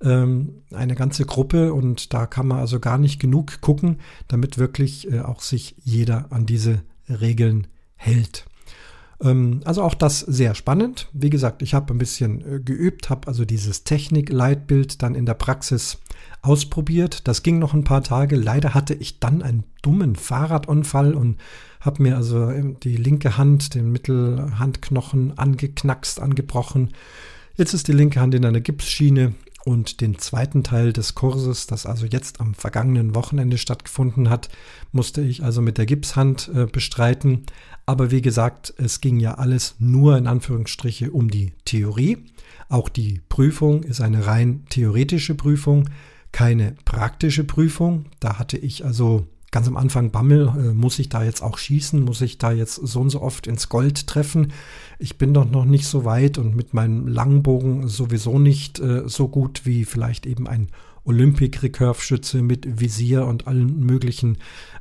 ähm, 0.00 0.62
eine 0.72 0.94
ganze 0.94 1.26
Gruppe 1.26 1.74
und 1.74 2.14
da 2.14 2.26
kann 2.26 2.46
man 2.46 2.58
also 2.58 2.80
gar 2.80 2.98
nicht 2.98 3.20
genug 3.20 3.60
gucken, 3.60 3.98
damit 4.28 4.58
wirklich 4.58 5.10
äh, 5.10 5.20
auch 5.20 5.40
sich 5.40 5.76
jeder 5.82 6.32
an 6.32 6.46
diese 6.46 6.82
Regeln 7.08 7.66
hält. 7.96 8.46
Ähm, 9.22 9.60
also 9.64 9.82
auch 9.82 9.94
das 9.94 10.20
sehr 10.20 10.54
spannend. 10.54 11.08
Wie 11.12 11.30
gesagt, 11.30 11.62
ich 11.62 11.74
habe 11.74 11.92
ein 11.92 11.98
bisschen 11.98 12.40
äh, 12.40 12.60
geübt, 12.60 13.10
habe 13.10 13.28
also 13.28 13.44
dieses 13.44 13.84
Technik-Leitbild 13.84 15.02
dann 15.02 15.14
in 15.14 15.26
der 15.26 15.34
Praxis 15.34 15.98
ausprobiert. 16.42 17.26
Das 17.26 17.42
ging 17.42 17.58
noch 17.58 17.74
ein 17.74 17.84
paar 17.84 18.02
Tage. 18.02 18.36
Leider 18.36 18.74
hatte 18.74 18.94
ich 18.94 19.20
dann 19.20 19.42
einen 19.42 19.64
dummen 19.82 20.16
Fahrradunfall 20.16 21.14
und 21.14 21.38
habe 21.80 22.02
mir 22.02 22.16
also 22.16 22.50
ähm, 22.50 22.76
die 22.82 22.96
linke 22.96 23.36
Hand, 23.36 23.74
den 23.74 23.90
Mittelhandknochen 23.92 25.38
angeknackst, 25.38 26.20
angebrochen. 26.20 26.90
Jetzt 27.56 27.72
ist 27.72 27.88
die 27.88 27.92
linke 27.92 28.20
Hand 28.20 28.34
in 28.34 28.44
einer 28.44 28.60
Gipsschiene 28.60 29.34
und 29.64 30.00
den 30.00 30.18
zweiten 30.18 30.62
Teil 30.62 30.92
des 30.92 31.14
Kurses, 31.14 31.66
das 31.66 31.86
also 31.86 32.06
jetzt 32.06 32.40
am 32.40 32.54
vergangenen 32.54 33.14
Wochenende 33.14 33.58
stattgefunden 33.58 34.28
hat, 34.28 34.48
musste 34.92 35.22
ich 35.22 35.42
also 35.42 35.62
mit 35.62 35.78
der 35.78 35.86
Gipshand 35.86 36.50
äh, 36.54 36.66
bestreiten. 36.66 37.46
Aber 37.86 38.10
wie 38.10 38.22
gesagt, 38.22 38.74
es 38.76 39.00
ging 39.00 39.20
ja 39.20 39.34
alles 39.34 39.76
nur 39.78 40.16
in 40.16 40.26
Anführungsstriche 40.26 41.10
um 41.10 41.30
die 41.30 41.52
Theorie. 41.64 42.18
Auch 42.68 42.88
die 42.88 43.20
Prüfung 43.28 43.82
ist 43.82 44.00
eine 44.00 44.26
rein 44.26 44.64
theoretische 44.68 45.34
Prüfung, 45.34 45.88
keine 46.32 46.74
praktische 46.84 47.44
Prüfung. 47.44 48.06
Da 48.20 48.38
hatte 48.38 48.58
ich 48.58 48.84
also 48.84 49.26
ganz 49.54 49.68
am 49.68 49.76
Anfang 49.76 50.10
Bammel, 50.10 50.48
äh, 50.48 50.74
muss 50.74 50.98
ich 50.98 51.08
da 51.08 51.22
jetzt 51.22 51.40
auch 51.40 51.58
schießen, 51.58 52.02
muss 52.02 52.20
ich 52.22 52.38
da 52.38 52.50
jetzt 52.50 52.74
so 52.74 53.00
und 53.00 53.10
so 53.10 53.22
oft 53.22 53.46
ins 53.46 53.68
Gold 53.68 54.08
treffen. 54.08 54.52
Ich 54.98 55.16
bin 55.16 55.32
doch 55.32 55.48
noch 55.48 55.64
nicht 55.64 55.86
so 55.86 56.04
weit 56.04 56.38
und 56.38 56.56
mit 56.56 56.74
meinem 56.74 57.06
Langbogen 57.06 57.86
sowieso 57.86 58.40
nicht 58.40 58.80
äh, 58.80 59.08
so 59.08 59.28
gut 59.28 59.64
wie 59.64 59.84
vielleicht 59.84 60.26
eben 60.26 60.48
ein 60.48 60.70
Olympic 61.04 61.62
Recurve 61.62 62.00
Schütze 62.00 62.42
mit 62.42 62.80
Visier 62.80 63.26
und 63.26 63.46
allen 63.46 63.78
möglichen 63.78 64.38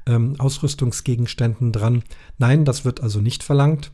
ähm, 0.08 0.38
Ausrüstungsgegenständen 0.40 1.72
dran. 1.72 2.02
Nein, 2.40 2.66
das 2.66 2.84
wird 2.84 3.00
also 3.00 3.22
nicht 3.22 3.44
verlangt. 3.44 3.92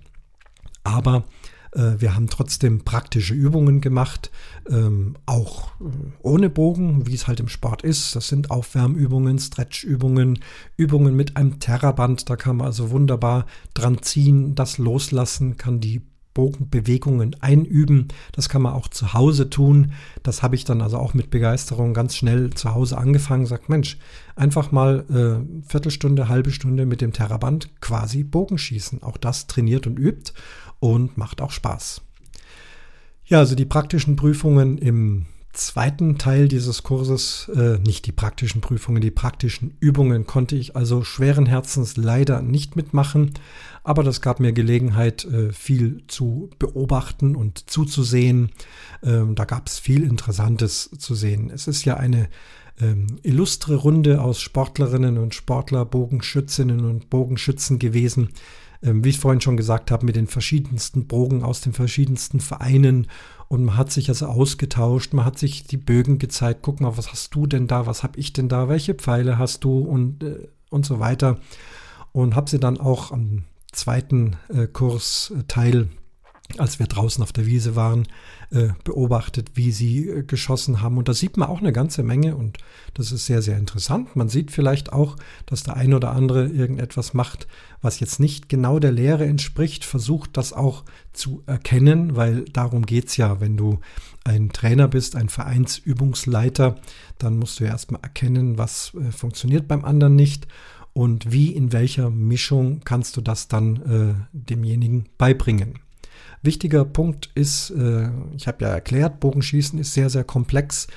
Aber 0.85 1.25
wir 1.71 2.15
haben 2.15 2.29
trotzdem 2.29 2.83
praktische 2.83 3.33
Übungen 3.33 3.81
gemacht, 3.81 4.31
ähm, 4.69 5.15
auch 5.25 5.71
äh, 5.79 5.83
ohne 6.21 6.49
Bogen, 6.49 7.05
wie 7.05 7.13
es 7.13 7.27
halt 7.27 7.39
im 7.39 7.47
Sport 7.47 7.83
ist. 7.83 8.15
Das 8.15 8.27
sind 8.27 8.49
Aufwärmübungen, 8.49 9.37
Stretchübungen, 9.37 10.39
Übungen 10.77 11.15
mit 11.15 11.37
einem 11.37 11.59
Terraband. 11.59 12.29
Da 12.29 12.35
kann 12.35 12.57
man 12.57 12.67
also 12.67 12.89
wunderbar 12.89 13.45
dran 13.73 14.01
ziehen, 14.01 14.55
das 14.55 14.77
loslassen, 14.77 15.57
kann 15.57 15.79
die 15.79 16.01
Bogenbewegungen 16.33 17.35
einüben. 17.41 18.07
Das 18.31 18.49
kann 18.49 18.61
man 18.61 18.73
auch 18.73 18.87
zu 18.87 19.13
Hause 19.13 19.49
tun. 19.49 19.93
Das 20.23 20.41
habe 20.41 20.55
ich 20.55 20.63
dann 20.63 20.81
also 20.81 20.97
auch 20.97 21.13
mit 21.13 21.31
Begeisterung 21.31 21.93
ganz 21.93 22.15
schnell 22.15 22.51
zu 22.51 22.73
Hause 22.73 22.97
angefangen. 22.97 23.45
Sagt 23.45 23.67
Mensch, 23.67 23.97
einfach 24.35 24.71
mal 24.71 25.05
äh, 25.09 25.67
Viertelstunde, 25.67 26.29
halbe 26.29 26.51
Stunde 26.51 26.85
mit 26.85 27.01
dem 27.01 27.13
Terraband 27.13 27.81
quasi 27.81 28.23
Bogenschießen. 28.23 29.03
Auch 29.03 29.17
das 29.17 29.47
trainiert 29.47 29.85
und 29.85 29.99
übt 29.99 30.33
und 30.79 31.17
macht 31.17 31.41
auch 31.41 31.51
Spaß. 31.51 32.01
Ja, 33.25 33.39
also 33.39 33.55
die 33.55 33.65
praktischen 33.65 34.15
Prüfungen 34.15 34.77
im 34.77 35.27
zweiten 35.53 36.17
Teil 36.17 36.47
dieses 36.47 36.83
Kurses, 36.83 37.49
äh, 37.55 37.79
nicht 37.79 38.05
die 38.05 38.11
praktischen 38.11 38.61
Prüfungen, 38.61 39.01
die 39.01 39.11
praktischen 39.11 39.75
Übungen 39.79 40.25
konnte 40.25 40.55
ich 40.55 40.75
also 40.75 41.03
schweren 41.03 41.45
Herzens 41.45 41.97
leider 41.97 42.41
nicht 42.41 42.75
mitmachen, 42.75 43.33
aber 43.83 44.03
das 44.03 44.21
gab 44.21 44.39
mir 44.39 44.53
Gelegenheit, 44.53 45.25
äh, 45.25 45.51
viel 45.51 46.03
zu 46.07 46.49
beobachten 46.59 47.35
und 47.35 47.69
zuzusehen. 47.69 48.51
Ähm, 49.03 49.35
da 49.35 49.45
gab 49.45 49.67
es 49.67 49.79
viel 49.79 50.03
Interessantes 50.03 50.89
zu 50.97 51.15
sehen. 51.15 51.51
Es 51.53 51.67
ist 51.67 51.85
ja 51.85 51.97
eine 51.97 52.29
ähm, 52.79 53.19
illustre 53.23 53.75
Runde 53.75 54.21
aus 54.21 54.39
Sportlerinnen 54.39 55.17
und 55.17 55.35
Sportler, 55.35 55.85
Bogenschützinnen 55.85 56.85
und 56.85 57.09
Bogenschützen 57.09 57.79
gewesen. 57.79 58.29
Ähm, 58.81 59.03
wie 59.03 59.09
ich 59.09 59.19
vorhin 59.19 59.41
schon 59.41 59.57
gesagt 59.57 59.91
habe, 59.91 60.05
mit 60.05 60.15
den 60.15 60.27
verschiedensten 60.27 61.07
Bogen 61.07 61.43
aus 61.43 61.61
den 61.61 61.73
verschiedensten 61.73 62.39
Vereinen. 62.39 63.07
Und 63.47 63.65
man 63.65 63.77
hat 63.77 63.91
sich 63.91 64.09
also 64.09 64.27
ausgetauscht, 64.27 65.13
man 65.13 65.25
hat 65.25 65.37
sich 65.37 65.65
die 65.65 65.77
Bögen 65.77 66.19
gezeigt, 66.19 66.59
guck 66.61 66.79
mal, 66.79 66.97
was 66.97 67.11
hast 67.11 67.35
du 67.35 67.45
denn 67.47 67.67
da, 67.67 67.85
was 67.85 68.03
habe 68.03 68.19
ich 68.19 68.31
denn 68.31 68.47
da, 68.47 68.69
welche 68.69 68.93
Pfeile 68.93 69.37
hast 69.37 69.63
du? 69.63 69.79
Und, 69.79 70.23
äh, 70.23 70.47
und 70.69 70.85
so 70.85 70.99
weiter. 70.99 71.39
Und 72.11 72.35
habe 72.35 72.49
sie 72.49 72.59
dann 72.59 72.79
auch 72.79 73.11
am 73.11 73.43
zweiten 73.71 74.37
äh, 74.49 74.67
Kursteil 74.67 75.89
als 76.57 76.79
wir 76.79 76.87
draußen 76.87 77.23
auf 77.23 77.31
der 77.31 77.45
Wiese 77.45 77.75
waren, 77.75 78.07
äh, 78.51 78.69
beobachtet, 78.83 79.51
wie 79.53 79.71
sie 79.71 80.09
äh, 80.09 80.23
geschossen 80.23 80.81
haben. 80.81 80.97
Und 80.97 81.07
da 81.07 81.13
sieht 81.13 81.37
man 81.37 81.47
auch 81.47 81.59
eine 81.59 81.71
ganze 81.71 82.01
Menge 82.01 82.35
und 82.35 82.57
das 82.95 83.11
ist 83.11 83.27
sehr, 83.27 83.41
sehr 83.41 83.57
interessant. 83.57 84.15
Man 84.15 84.29
sieht 84.29 84.51
vielleicht 84.51 84.91
auch, 84.91 85.15
dass 85.45 85.63
der 85.63 85.75
ein 85.75 85.93
oder 85.93 86.11
andere 86.11 86.47
irgendetwas 86.47 87.13
macht, 87.13 87.47
was 87.81 87.99
jetzt 87.99 88.19
nicht 88.19 88.49
genau 88.49 88.79
der 88.79 88.91
Lehre 88.91 89.25
entspricht, 89.25 89.85
versucht 89.85 90.35
das 90.37 90.53
auch 90.53 90.83
zu 91.13 91.43
erkennen, 91.45 92.15
weil 92.15 92.45
darum 92.45 92.85
geht's 92.85 93.17
ja, 93.17 93.39
wenn 93.39 93.55
du 93.55 93.79
ein 94.23 94.49
Trainer 94.49 94.87
bist, 94.87 95.15
ein 95.15 95.29
Vereinsübungsleiter, 95.29 96.75
dann 97.19 97.37
musst 97.37 97.59
du 97.59 97.65
ja 97.65 97.71
erstmal 97.71 98.01
erkennen, 98.01 98.57
was 98.57 98.93
äh, 98.95 99.11
funktioniert 99.11 99.67
beim 99.67 99.85
anderen 99.85 100.15
nicht 100.15 100.47
und 100.93 101.31
wie, 101.31 101.51
in 101.51 101.71
welcher 101.71 102.09
Mischung 102.09 102.81
kannst 102.83 103.15
du 103.15 103.21
das 103.21 103.47
dann 103.47 103.75
äh, 103.83 104.13
demjenigen 104.33 105.07
beibringen. 105.17 105.79
Wichtiger 106.41 106.85
Punkt 106.85 107.29
ist, 107.35 107.71
äh, 107.71 108.09
ich 108.35 108.47
habe 108.47 108.63
ja 108.65 108.69
erklärt, 108.69 109.19
Bogenschießen 109.19 109.77
ist 109.79 109.93
sehr, 109.93 110.09
sehr 110.09 110.23
komplex, 110.23 110.87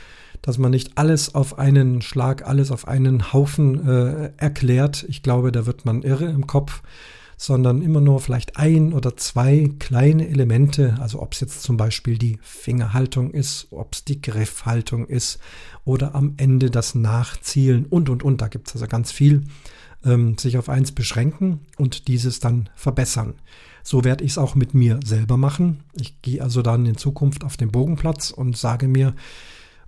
dass 0.40 0.58
man 0.58 0.70
nicht 0.70 0.98
alles 0.98 1.34
auf 1.34 1.58
einen 1.58 2.02
Schlag, 2.02 2.46
alles 2.46 2.70
auf 2.70 2.88
einen 2.88 3.32
Haufen 3.32 3.88
äh, 3.88 4.32
erklärt. 4.36 5.04
Ich 5.08 5.22
glaube, 5.22 5.52
da 5.52 5.66
wird 5.66 5.84
man 5.84 6.02
irre 6.02 6.26
im 6.26 6.46
Kopf, 6.46 6.82
sondern 7.36 7.82
immer 7.82 8.00
nur 8.00 8.20
vielleicht 8.20 8.56
ein 8.56 8.92
oder 8.92 9.16
zwei 9.16 9.70
kleine 9.80 10.28
Elemente, 10.28 10.96
also 11.00 11.20
ob 11.20 11.34
es 11.34 11.40
jetzt 11.40 11.62
zum 11.62 11.76
Beispiel 11.76 12.18
die 12.18 12.38
Fingerhaltung 12.40 13.32
ist, 13.32 13.68
ob 13.70 13.94
es 13.94 14.04
die 14.04 14.20
Griffhaltung 14.20 15.06
ist 15.06 15.40
oder 15.84 16.14
am 16.14 16.34
Ende 16.36 16.70
das 16.70 16.94
Nachzielen 16.94 17.86
und, 17.86 18.08
und, 18.08 18.22
und. 18.22 18.40
Da 18.40 18.48
gibt 18.48 18.68
es 18.68 18.74
also 18.74 18.86
ganz 18.86 19.10
viel. 19.10 19.42
Ähm, 20.04 20.36
sich 20.36 20.58
auf 20.58 20.68
eins 20.68 20.90
beschränken 20.90 21.60
und 21.78 22.08
dieses 22.08 22.40
dann 22.40 22.68
verbessern. 22.74 23.34
So 23.82 24.04
werde 24.04 24.24
ich 24.24 24.32
es 24.32 24.38
auch 24.38 24.54
mit 24.54 24.74
mir 24.74 25.00
selber 25.04 25.36
machen. 25.36 25.84
Ich 25.94 26.20
gehe 26.22 26.42
also 26.42 26.62
dann 26.62 26.86
in 26.86 26.96
Zukunft 26.96 27.44
auf 27.44 27.56
den 27.56 27.70
Bogenplatz 27.70 28.30
und 28.30 28.56
sage 28.56 28.88
mir, 28.88 29.14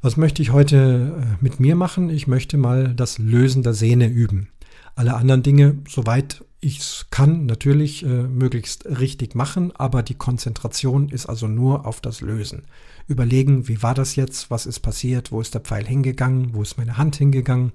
was 0.03 0.17
möchte 0.17 0.43
ich 0.43 0.53
heute 0.53 1.15
äh, 1.19 1.37
mit 1.41 1.61
mir 1.61 1.77
machen? 1.77 2.11
Ich 2.11 2.27
möchte 2.27 2.59
mal 2.59 2.93
das 2.95 3.19
Lösen 3.19 3.63
der 3.63 3.73
Sehne 3.73 4.07
üben. 4.07 4.49
Alle 4.97 5.15
anderen 5.15 5.43
Dinge, 5.43 5.79
soweit 5.89 6.45
ich 6.61 6.79
es 6.79 7.07
kann, 7.11 7.47
natürlich 7.47 8.05
äh, 8.05 8.25
möglichst 8.25 8.87
richtig 8.87 9.35
machen, 9.35 9.73
aber 9.75 10.03
die 10.03 10.15
Konzentration 10.15 11.09
ist 11.09 11.27
also 11.27 11.49
nur 11.49 11.87
auf 11.87 12.01
das 12.01 12.21
Lösen. 12.21 12.65
Überlegen, 13.07 13.69
wie 13.69 13.83
war 13.83 13.95
das 13.95 14.17
jetzt, 14.17 14.51
was 14.51 14.67
ist 14.67 14.81
passiert, 14.81 15.33
wo 15.33 15.41
ist 15.41 15.55
der 15.55 15.61
Pfeil 15.61 15.85
hingegangen, 15.87 16.55
wo 16.55 16.63
ist 16.63 16.79
meine 16.79 16.97
Hand 16.97 17.17
hingegangen. 17.17 17.73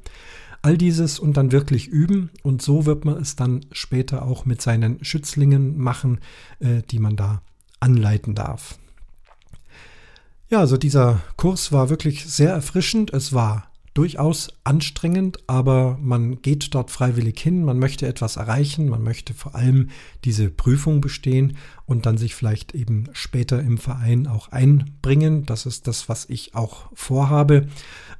All 0.62 0.78
dieses 0.78 1.20
und 1.20 1.38
dann 1.38 1.52
wirklich 1.52 1.88
üben 1.88 2.30
und 2.44 2.62
so 2.62 2.86
wird 2.86 3.06
man 3.06 3.18
es 3.18 3.36
dann 3.36 3.66
später 3.72 4.24
auch 4.24 4.46
mit 4.46 4.62
seinen 4.62 5.04
Schützlingen 5.04 5.78
machen, 5.78 6.20
äh, 6.60 6.82
die 6.90 7.00
man 7.00 7.16
da 7.16 7.42
anleiten 7.80 8.36
darf. 8.36 8.78
Ja, 10.50 10.60
also 10.60 10.78
dieser 10.78 11.22
Kurs 11.38 11.72
war 11.72 11.90
wirklich 11.90 12.26
sehr 12.26 12.52
erfrischend. 12.52 13.14
Es 13.14 13.34
war 13.34 13.70
durchaus 13.94 14.50
anstrengend, 14.64 15.40
aber 15.48 15.98
man 16.02 16.42
geht 16.42 16.74
dort 16.74 16.90
freiwillig 16.90 17.40
hin, 17.40 17.66
man 17.66 17.80
möchte 17.80 18.08
etwas 18.08 18.38
erreichen, 18.38 18.88
man 18.88 19.04
möchte 19.04 19.34
vor 19.34 19.56
allem 19.56 19.90
diese 20.24 20.50
Prüfung 20.50 21.02
bestehen 21.02 21.58
und 21.86 22.06
dann 22.06 22.18
sich 22.18 22.34
vielleicht 22.34 22.74
eben 22.74 23.10
später 23.14 23.60
im 23.62 23.78
Verein 23.78 24.28
auch 24.28 24.50
einbringen. 24.52 25.46
Das 25.46 25.66
ist 25.66 25.88
das, 25.88 26.08
was 26.08 26.26
ich 26.30 26.56
auch 26.56 26.90
vorhabe. 26.94 27.68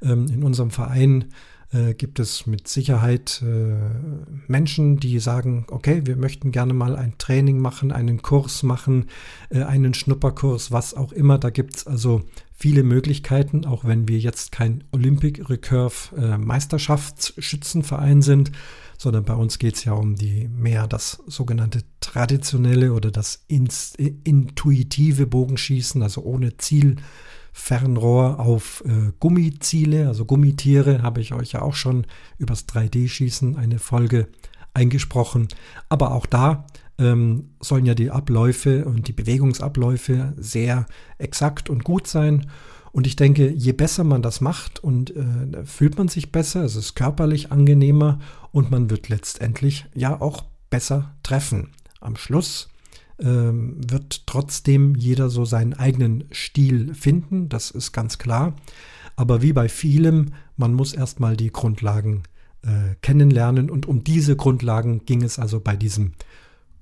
Ähm, 0.02 0.26
in 0.28 0.42
unserem 0.42 0.70
Verein 0.70 1.32
äh, 1.72 1.94
gibt 1.94 2.18
es 2.18 2.46
mit 2.46 2.68
Sicherheit 2.68 3.42
äh, 3.42 3.76
Menschen, 4.48 4.98
die 4.98 5.18
sagen, 5.20 5.66
okay, 5.70 6.02
wir 6.04 6.16
möchten 6.16 6.50
gerne 6.50 6.74
mal 6.74 6.96
ein 6.96 7.16
Training 7.18 7.60
machen, 7.60 7.92
einen 7.92 8.22
Kurs 8.22 8.62
machen, 8.62 9.06
äh, 9.50 9.62
einen 9.62 9.94
Schnupperkurs, 9.94 10.72
was 10.72 10.94
auch 10.94 11.12
immer. 11.12 11.38
Da 11.38 11.50
gibt 11.50 11.76
es 11.76 11.86
also 11.86 12.22
viele 12.52 12.82
Möglichkeiten, 12.82 13.64
auch 13.64 13.84
wenn 13.84 14.08
wir 14.08 14.18
jetzt 14.18 14.52
kein 14.52 14.84
Olympic 14.92 15.48
Recurve 15.48 16.16
äh, 16.16 16.38
Meisterschaftsschützenverein 16.38 18.22
sind, 18.22 18.52
sondern 18.98 19.24
bei 19.24 19.34
uns 19.34 19.58
geht 19.58 19.76
es 19.76 19.84
ja 19.84 19.92
um 19.92 20.14
die 20.14 20.48
mehr 20.48 20.86
das 20.86 21.22
sogenannte 21.26 21.84
traditionelle 22.00 22.92
oder 22.92 23.10
das 23.10 23.44
intuitive 23.46 25.26
Bogenschießen, 25.26 26.02
also 26.02 26.22
ohne 26.22 26.58
Ziel 26.58 26.96
Fernrohr 27.52 28.40
auf 28.40 28.82
äh, 28.86 29.12
Gummiziele, 29.18 30.08
also 30.08 30.24
Gummitiere, 30.24 31.02
habe 31.02 31.20
ich 31.20 31.32
euch 31.34 31.52
ja 31.52 31.62
auch 31.62 31.74
schon 31.74 32.06
übers 32.38 32.66
3D-Schießen 32.68 33.56
eine 33.56 33.78
Folge 33.78 34.28
eingesprochen. 34.74 35.48
Aber 35.88 36.12
auch 36.12 36.26
da 36.26 36.66
ähm, 36.98 37.50
sollen 37.60 37.86
ja 37.86 37.94
die 37.94 38.10
Abläufe 38.10 38.84
und 38.84 39.08
die 39.08 39.12
Bewegungsabläufe 39.12 40.34
sehr 40.36 40.86
exakt 41.18 41.70
und 41.70 41.84
gut 41.84 42.06
sein. 42.06 42.46
Und 42.92 43.06
ich 43.06 43.16
denke, 43.16 43.48
je 43.50 43.72
besser 43.72 44.04
man 44.04 44.22
das 44.22 44.40
macht 44.40 44.82
und 44.82 45.14
äh, 45.16 45.64
fühlt 45.64 45.96
man 45.96 46.08
sich 46.08 46.32
besser, 46.32 46.64
es 46.64 46.76
ist 46.76 46.94
körperlich 46.94 47.52
angenehmer 47.52 48.18
und 48.50 48.70
man 48.70 48.90
wird 48.90 49.08
letztendlich 49.08 49.86
ja 49.94 50.20
auch 50.20 50.44
besser 50.70 51.14
treffen. 51.22 51.70
Am 52.00 52.16
Schluss 52.16 52.68
ähm, 53.20 53.76
wird 53.88 54.26
trotzdem 54.26 54.94
jeder 54.94 55.30
so 55.30 55.44
seinen 55.44 55.74
eigenen 55.74 56.24
Stil 56.32 56.94
finden, 56.94 57.48
das 57.48 57.70
ist 57.70 57.92
ganz 57.92 58.18
klar. 58.18 58.54
Aber 59.16 59.42
wie 59.42 59.52
bei 59.52 59.68
vielem, 59.68 60.32
man 60.56 60.74
muss 60.74 60.92
erstmal 60.92 61.36
die 61.36 61.52
Grundlagen 61.52 62.22
äh, 62.62 62.94
kennenlernen 63.02 63.70
und 63.70 63.86
um 63.86 64.04
diese 64.04 64.36
Grundlagen 64.36 65.04
ging 65.04 65.22
es 65.22 65.38
also 65.38 65.60
bei 65.60 65.76
diesem 65.76 66.12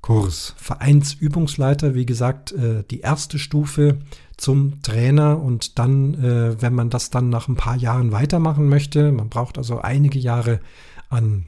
Kurs. 0.00 0.54
Vereinsübungsleiter, 0.56 1.94
wie 1.94 2.06
gesagt, 2.06 2.52
äh, 2.52 2.84
die 2.90 3.00
erste 3.00 3.38
Stufe 3.38 3.98
zum 4.36 4.80
Trainer 4.82 5.40
und 5.40 5.78
dann, 5.78 6.14
äh, 6.14 6.62
wenn 6.62 6.74
man 6.74 6.90
das 6.90 7.10
dann 7.10 7.28
nach 7.28 7.48
ein 7.48 7.56
paar 7.56 7.76
Jahren 7.76 8.12
weitermachen 8.12 8.68
möchte, 8.68 9.10
man 9.10 9.28
braucht 9.28 9.58
also 9.58 9.80
einige 9.80 10.18
Jahre 10.18 10.60
an 11.08 11.46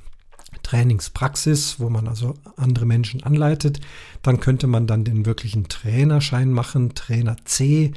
Trainingspraxis, 0.62 1.80
wo 1.80 1.90
man 1.90 2.08
also 2.08 2.34
andere 2.56 2.86
Menschen 2.86 3.22
anleitet. 3.22 3.80
Dann 4.22 4.40
könnte 4.40 4.66
man 4.66 4.86
dann 4.86 5.04
den 5.04 5.26
wirklichen 5.26 5.68
Trainerschein 5.68 6.52
machen, 6.52 6.94
Trainer 6.94 7.36
C. 7.44 7.92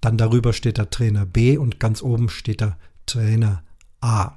Dann 0.00 0.16
darüber 0.16 0.52
steht 0.52 0.78
der 0.78 0.90
Trainer 0.90 1.26
B 1.26 1.56
und 1.56 1.80
ganz 1.80 2.02
oben 2.02 2.28
steht 2.28 2.60
der 2.60 2.76
Trainer 3.06 3.62
A. 4.00 4.32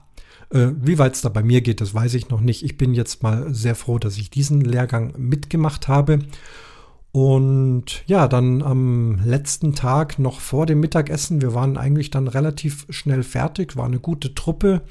Äh, 0.52 0.70
wie 0.82 0.98
weit 0.98 1.16
es 1.16 1.22
da 1.22 1.30
bei 1.30 1.44
mir 1.44 1.62
geht, 1.62 1.82
das 1.82 1.94
weiß 1.94 2.14
ich 2.16 2.30
noch 2.30 2.42
nicht. 2.42 2.64
Ich 2.64 2.78
bin 2.78 2.94
jetzt 2.94 3.24
mal 3.24 3.54
sehr 3.54 3.76
froh, 3.76 4.00
dass 4.00 4.18
ich 4.18 4.30
diesen 4.30 4.62
Lehrgang 4.62 5.14
mitgemacht 5.18 5.88
habe. 5.88 6.20
Und 7.12 8.04
ja, 8.06 8.28
dann 8.28 8.62
am 8.62 9.20
letzten 9.24 9.74
Tag 9.74 10.20
noch 10.20 10.40
vor 10.40 10.66
dem 10.66 10.80
Mittagessen, 10.80 11.42
wir 11.42 11.56
waren 11.56 11.76
eigentlich 11.78 12.12
dann 12.12 12.28
relativ 12.28 12.86
schnell 12.90 13.24
fertig, 13.24 13.76
war 13.76 13.86
eine 13.86 14.00
gute 14.00 14.36
Truppe. 14.36 14.84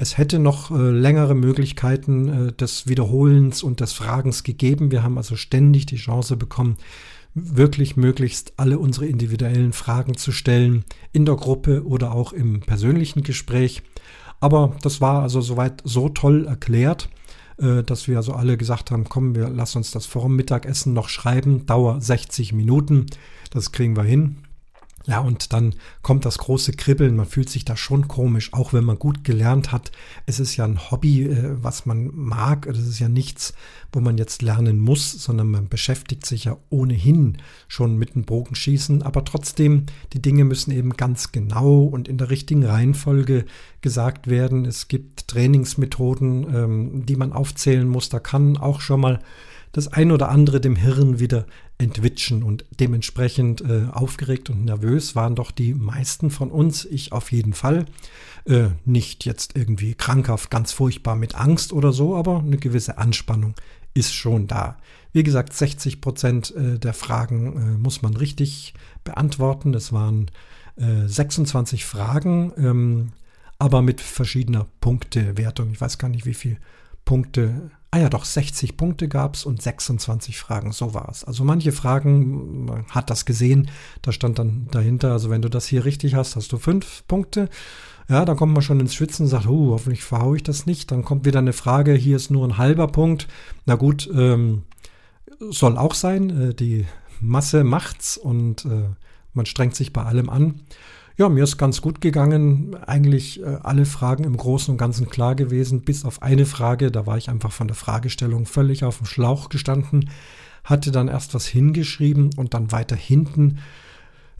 Es 0.00 0.16
hätte 0.16 0.38
noch 0.38 0.70
äh, 0.70 0.90
längere 0.90 1.34
Möglichkeiten 1.34 2.28
äh, 2.28 2.52
des 2.52 2.86
Wiederholens 2.86 3.64
und 3.64 3.80
des 3.80 3.92
Fragens 3.92 4.44
gegeben. 4.44 4.92
Wir 4.92 5.02
haben 5.02 5.18
also 5.18 5.34
ständig 5.34 5.86
die 5.86 5.96
Chance 5.96 6.36
bekommen, 6.36 6.76
wirklich 7.34 7.96
möglichst 7.96 8.52
alle 8.58 8.78
unsere 8.78 9.06
individuellen 9.06 9.72
Fragen 9.72 10.16
zu 10.16 10.30
stellen, 10.30 10.84
in 11.12 11.26
der 11.26 11.34
Gruppe 11.34 11.84
oder 11.84 12.12
auch 12.12 12.32
im 12.32 12.60
persönlichen 12.60 13.24
Gespräch. 13.24 13.82
Aber 14.38 14.76
das 14.82 15.00
war 15.00 15.22
also 15.22 15.40
soweit 15.40 15.82
so 15.84 16.08
toll 16.08 16.46
erklärt, 16.46 17.08
äh, 17.58 17.82
dass 17.82 18.06
wir 18.06 18.18
also 18.18 18.34
alle 18.34 18.56
gesagt 18.56 18.92
haben, 18.92 19.02
komm, 19.02 19.34
wir 19.34 19.48
lassen 19.48 19.78
uns 19.78 19.90
das 19.90 20.06
vor 20.06 20.22
dem 20.22 20.36
Mittagessen 20.36 20.92
noch 20.92 21.08
schreiben, 21.08 21.66
Dauer 21.66 22.00
60 22.00 22.52
Minuten, 22.52 23.06
das 23.50 23.72
kriegen 23.72 23.96
wir 23.96 24.04
hin. 24.04 24.36
Ja, 25.08 25.20
und 25.20 25.54
dann 25.54 25.74
kommt 26.02 26.26
das 26.26 26.36
große 26.36 26.72
Kribbeln. 26.72 27.16
Man 27.16 27.24
fühlt 27.24 27.48
sich 27.48 27.64
da 27.64 27.78
schon 27.78 28.08
komisch, 28.08 28.52
auch 28.52 28.74
wenn 28.74 28.84
man 28.84 28.98
gut 28.98 29.24
gelernt 29.24 29.72
hat. 29.72 29.90
Es 30.26 30.38
ist 30.38 30.56
ja 30.56 30.66
ein 30.66 30.90
Hobby, 30.90 31.22
äh, 31.22 31.56
was 31.62 31.86
man 31.86 32.10
mag. 32.14 32.66
Es 32.66 32.78
ist 32.78 32.98
ja 32.98 33.08
nichts, 33.08 33.54
wo 33.90 34.00
man 34.00 34.18
jetzt 34.18 34.42
lernen 34.42 34.78
muss, 34.78 35.12
sondern 35.12 35.50
man 35.50 35.70
beschäftigt 35.70 36.26
sich 36.26 36.44
ja 36.44 36.58
ohnehin 36.68 37.38
schon 37.68 37.96
mit 37.96 38.16
dem 38.16 38.24
Bogenschießen. 38.24 39.02
Aber 39.02 39.24
trotzdem, 39.24 39.86
die 40.12 40.20
Dinge 40.20 40.44
müssen 40.44 40.72
eben 40.72 40.92
ganz 40.94 41.32
genau 41.32 41.84
und 41.84 42.06
in 42.06 42.18
der 42.18 42.28
richtigen 42.28 42.66
Reihenfolge 42.66 43.46
gesagt 43.80 44.26
werden. 44.26 44.66
Es 44.66 44.88
gibt 44.88 45.26
Trainingsmethoden, 45.28 46.54
ähm, 46.54 47.06
die 47.06 47.16
man 47.16 47.32
aufzählen 47.32 47.88
muss. 47.88 48.10
Da 48.10 48.20
kann 48.20 48.58
auch 48.58 48.82
schon 48.82 49.00
mal 49.00 49.20
das 49.72 49.88
ein 49.88 50.12
oder 50.12 50.28
andere 50.28 50.60
dem 50.60 50.76
Hirn 50.76 51.18
wieder 51.18 51.46
entwitschen 51.78 52.42
und 52.42 52.64
dementsprechend 52.80 53.60
äh, 53.60 53.86
aufgeregt 53.92 54.50
und 54.50 54.64
nervös 54.64 55.14
waren 55.14 55.36
doch 55.36 55.52
die 55.52 55.74
meisten 55.74 56.30
von 56.30 56.50
uns, 56.50 56.84
ich 56.84 57.12
auf 57.12 57.30
jeden 57.30 57.52
Fall. 57.52 57.86
Äh, 58.46 58.70
nicht 58.84 59.24
jetzt 59.24 59.56
irgendwie 59.56 59.94
krankhaft, 59.94 60.50
ganz 60.50 60.72
furchtbar 60.72 61.14
mit 61.14 61.36
Angst 61.36 61.72
oder 61.72 61.92
so, 61.92 62.16
aber 62.16 62.40
eine 62.40 62.58
gewisse 62.58 62.98
Anspannung 62.98 63.54
ist 63.94 64.12
schon 64.12 64.48
da. 64.48 64.78
Wie 65.12 65.22
gesagt, 65.22 65.52
60 65.52 66.00
Prozent 66.00 66.54
äh, 66.54 66.78
der 66.78 66.94
Fragen 66.94 67.56
äh, 67.56 67.78
muss 67.78 68.02
man 68.02 68.16
richtig 68.16 68.74
beantworten. 69.04 69.74
Es 69.74 69.92
waren 69.92 70.30
26 70.76 71.80
äh, 71.80 71.84
Fragen, 71.84 72.52
ähm, 72.56 73.12
aber 73.58 73.82
mit 73.82 74.00
verschiedener 74.00 74.68
Punktewertung. 74.80 75.72
Ich 75.72 75.80
weiß 75.80 75.98
gar 75.98 76.08
nicht, 76.08 76.24
wie 76.24 76.34
viele 76.34 76.58
Punkte 77.08 77.70
Ah 77.90 78.00
ja, 78.00 78.10
doch, 78.10 78.26
60 78.26 78.76
Punkte 78.76 79.08
gab 79.08 79.34
es 79.34 79.46
und 79.46 79.62
26 79.62 80.38
Fragen, 80.38 80.72
so 80.72 80.92
war 80.92 81.08
es. 81.08 81.24
Also 81.24 81.42
manche 81.42 81.72
Fragen, 81.72 82.66
man 82.66 82.84
hat 82.88 83.08
das 83.08 83.24
gesehen, 83.24 83.70
da 84.02 84.12
stand 84.12 84.38
dann 84.38 84.68
dahinter, 84.70 85.12
also 85.12 85.30
wenn 85.30 85.40
du 85.40 85.48
das 85.48 85.66
hier 85.66 85.86
richtig 85.86 86.14
hast, 86.14 86.36
hast 86.36 86.52
du 86.52 86.58
fünf 86.58 87.04
Punkte. 87.08 87.48
Ja, 88.10 88.26
dann 88.26 88.36
kommt 88.36 88.52
man 88.52 88.62
schon 88.62 88.80
ins 88.80 88.94
Schwitzen 88.94 89.24
und 89.24 89.30
sagt, 89.30 89.46
oh, 89.46 89.70
hoffentlich 89.70 90.04
verhaue 90.04 90.36
ich 90.36 90.42
das 90.42 90.66
nicht. 90.66 90.90
Dann 90.90 91.02
kommt 91.02 91.24
wieder 91.24 91.38
eine 91.38 91.54
Frage, 91.54 91.94
hier 91.94 92.16
ist 92.16 92.30
nur 92.30 92.46
ein 92.46 92.58
halber 92.58 92.88
Punkt. 92.88 93.26
Na 93.64 93.76
gut, 93.76 94.08
ähm, 94.14 94.64
soll 95.50 95.78
auch 95.78 95.94
sein, 95.94 96.50
äh, 96.50 96.54
die 96.54 96.86
Masse 97.20 97.64
macht's 97.64 98.18
und 98.18 98.66
äh, 98.66 98.90
man 99.32 99.46
strengt 99.46 99.74
sich 99.74 99.94
bei 99.94 100.02
allem 100.02 100.28
an. 100.28 100.60
Ja, 101.18 101.28
mir 101.28 101.42
ist 101.42 101.58
ganz 101.58 101.82
gut 101.82 102.00
gegangen. 102.00 102.76
Eigentlich 102.86 103.42
äh, 103.42 103.58
alle 103.62 103.86
Fragen 103.86 104.22
im 104.22 104.36
Großen 104.36 104.70
und 104.70 104.78
Ganzen 104.78 105.10
klar 105.10 105.34
gewesen, 105.34 105.82
bis 105.82 106.04
auf 106.04 106.22
eine 106.22 106.46
Frage. 106.46 106.92
Da 106.92 107.06
war 107.06 107.18
ich 107.18 107.28
einfach 107.28 107.50
von 107.50 107.66
der 107.66 107.74
Fragestellung 107.74 108.46
völlig 108.46 108.84
auf 108.84 108.98
dem 108.98 109.06
Schlauch 109.06 109.48
gestanden, 109.48 110.10
hatte 110.62 110.92
dann 110.92 111.08
erst 111.08 111.34
was 111.34 111.46
hingeschrieben 111.46 112.30
und 112.36 112.54
dann 112.54 112.70
weiter 112.70 112.94
hinten 112.94 113.58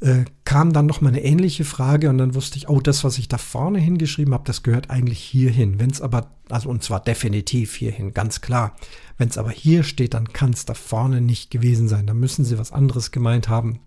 äh, 0.01 0.25
kam 0.45 0.73
dann 0.73 0.87
noch 0.87 1.01
mal 1.01 1.09
eine 1.09 1.25
ähnliche 1.25 1.65
Frage 1.65 2.09
und 2.09 2.19
dann 2.19 2.35
wusste 2.35 2.57
ich, 2.57 2.69
oh, 2.69 2.81
das, 2.81 3.05
was 3.05 3.19
ich 3.19 3.29
da 3.29 3.39
vorne 3.39 3.79
hingeschrieben 3.79 4.33
habe, 4.33 4.45
das 4.45 4.63
gehört 4.63 4.91
eigentlich 4.91 5.19
hierhin. 5.19 5.81
Wenn 5.81 5.91
es 5.91 6.01
aber, 6.01 6.31
also 6.49 6.69
und 6.69 6.83
zwar 6.83 7.01
definitiv 7.01 7.75
hierhin, 7.75 8.15
ganz 8.15 8.41
klar. 8.41 8.77
Wenn 9.17 9.29
es 9.29 9.39
aber 9.39 9.51
hier 9.51 9.83
steht, 9.83 10.15
dann 10.15 10.33
kann 10.33 10.53
es 10.53 10.65
da 10.65 10.75
vorne 10.75 11.21
nicht 11.21 11.51
gewesen 11.51 11.89
sein. 11.89 12.07
Da 12.07 12.15
müssen 12.15 12.45
sie 12.45 12.59
was 12.59 12.73
anderes 12.73 13.11
gemeint 13.11 13.49
haben. 13.49 13.81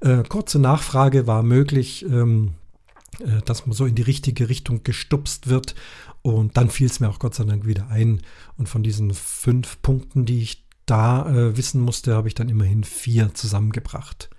Äh, 0.00 0.22
kurze 0.28 0.58
Nachfrage 0.58 1.26
war 1.26 1.42
möglich, 1.42 2.04
ähm, 2.06 2.52
äh, 3.20 3.42
dass 3.44 3.66
man 3.66 3.74
so 3.74 3.86
in 3.86 3.94
die 3.94 4.02
richtige 4.02 4.48
Richtung 4.48 4.82
gestupst 4.82 5.48
wird. 5.48 5.74
Und 6.22 6.56
dann 6.56 6.70
fiel 6.70 6.86
es 6.86 7.00
mir 7.00 7.08
auch 7.08 7.18
Gott 7.18 7.34
sei 7.34 7.44
Dank 7.44 7.66
wieder 7.66 7.88
ein. 7.88 8.22
Und 8.56 8.68
von 8.68 8.82
diesen 8.82 9.12
fünf 9.14 9.80
Punkten, 9.82 10.24
die 10.24 10.42
ich 10.42 10.64
da 10.86 11.28
äh, 11.30 11.56
wissen 11.56 11.80
musste, 11.80 12.14
habe 12.14 12.28
ich 12.28 12.34
dann 12.34 12.48
immerhin 12.48 12.84
vier 12.84 13.34
zusammengebracht. 13.34 14.30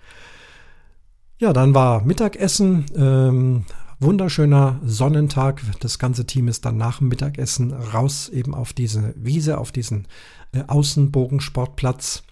Ja, 1.38 1.52
dann 1.52 1.74
war 1.74 2.04
Mittagessen. 2.04 2.86
Ähm, 2.94 3.64
wunderschöner 3.98 4.80
Sonnentag. 4.84 5.62
Das 5.80 5.98
ganze 5.98 6.26
Team 6.26 6.48
ist 6.48 6.64
dann 6.64 6.76
nach 6.76 6.98
dem 6.98 7.08
Mittagessen 7.08 7.72
raus 7.72 8.28
eben 8.28 8.54
auf 8.54 8.72
diese 8.72 9.14
Wiese, 9.16 9.58
auf 9.58 9.72
diesen 9.72 10.06
äh, 10.52 10.62
Außenbogensportplatz. 10.66 12.22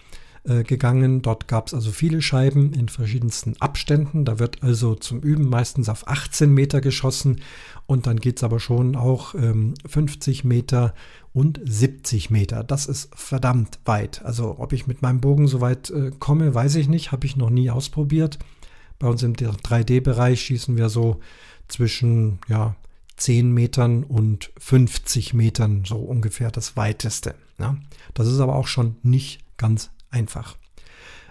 Äh, 0.43 0.63
gegangen. 0.63 1.21
Dort 1.21 1.47
gab 1.47 1.67
es 1.67 1.73
also 1.75 1.91
viele 1.91 2.19
Scheiben 2.19 2.73
in 2.73 2.89
verschiedensten 2.89 3.53
Abständen. 3.59 4.25
Da 4.25 4.39
wird 4.39 4.63
also 4.63 4.95
zum 4.95 5.19
Üben 5.19 5.47
meistens 5.47 5.87
auf 5.87 6.07
18 6.07 6.51
Meter 6.51 6.81
geschossen 6.81 7.41
und 7.85 8.07
dann 8.07 8.19
geht 8.19 8.37
es 8.37 8.43
aber 8.43 8.59
schon 8.59 8.95
auch 8.95 9.35
ähm, 9.35 9.75
50 9.85 10.43
Meter 10.43 10.95
und 11.31 11.61
70 11.63 12.31
Meter. 12.31 12.63
Das 12.63 12.87
ist 12.87 13.11
verdammt 13.13 13.77
weit. 13.85 14.25
Also 14.25 14.55
ob 14.57 14.73
ich 14.73 14.87
mit 14.87 15.03
meinem 15.03 15.21
Bogen 15.21 15.47
so 15.47 15.61
weit 15.61 15.91
äh, 15.91 16.09
komme, 16.17 16.55
weiß 16.55 16.73
ich 16.73 16.87
nicht. 16.87 17.11
Habe 17.11 17.27
ich 17.27 17.35
noch 17.35 17.51
nie 17.51 17.69
ausprobiert. 17.69 18.39
Bei 18.97 19.07
uns 19.07 19.21
im 19.21 19.35
3D-Bereich 19.35 20.41
schießen 20.41 20.75
wir 20.75 20.89
so 20.89 21.19
zwischen 21.67 22.39
ja, 22.47 22.75
10 23.17 23.51
Metern 23.51 24.03
und 24.03 24.51
50 24.57 25.35
Metern, 25.35 25.83
so 25.85 25.97
ungefähr 25.97 26.49
das 26.49 26.75
weiteste. 26.77 27.35
Ja. 27.59 27.77
Das 28.15 28.27
ist 28.27 28.39
aber 28.39 28.55
auch 28.55 28.67
schon 28.67 28.95
nicht 29.03 29.41
ganz 29.57 29.91
einfach. 30.11 30.57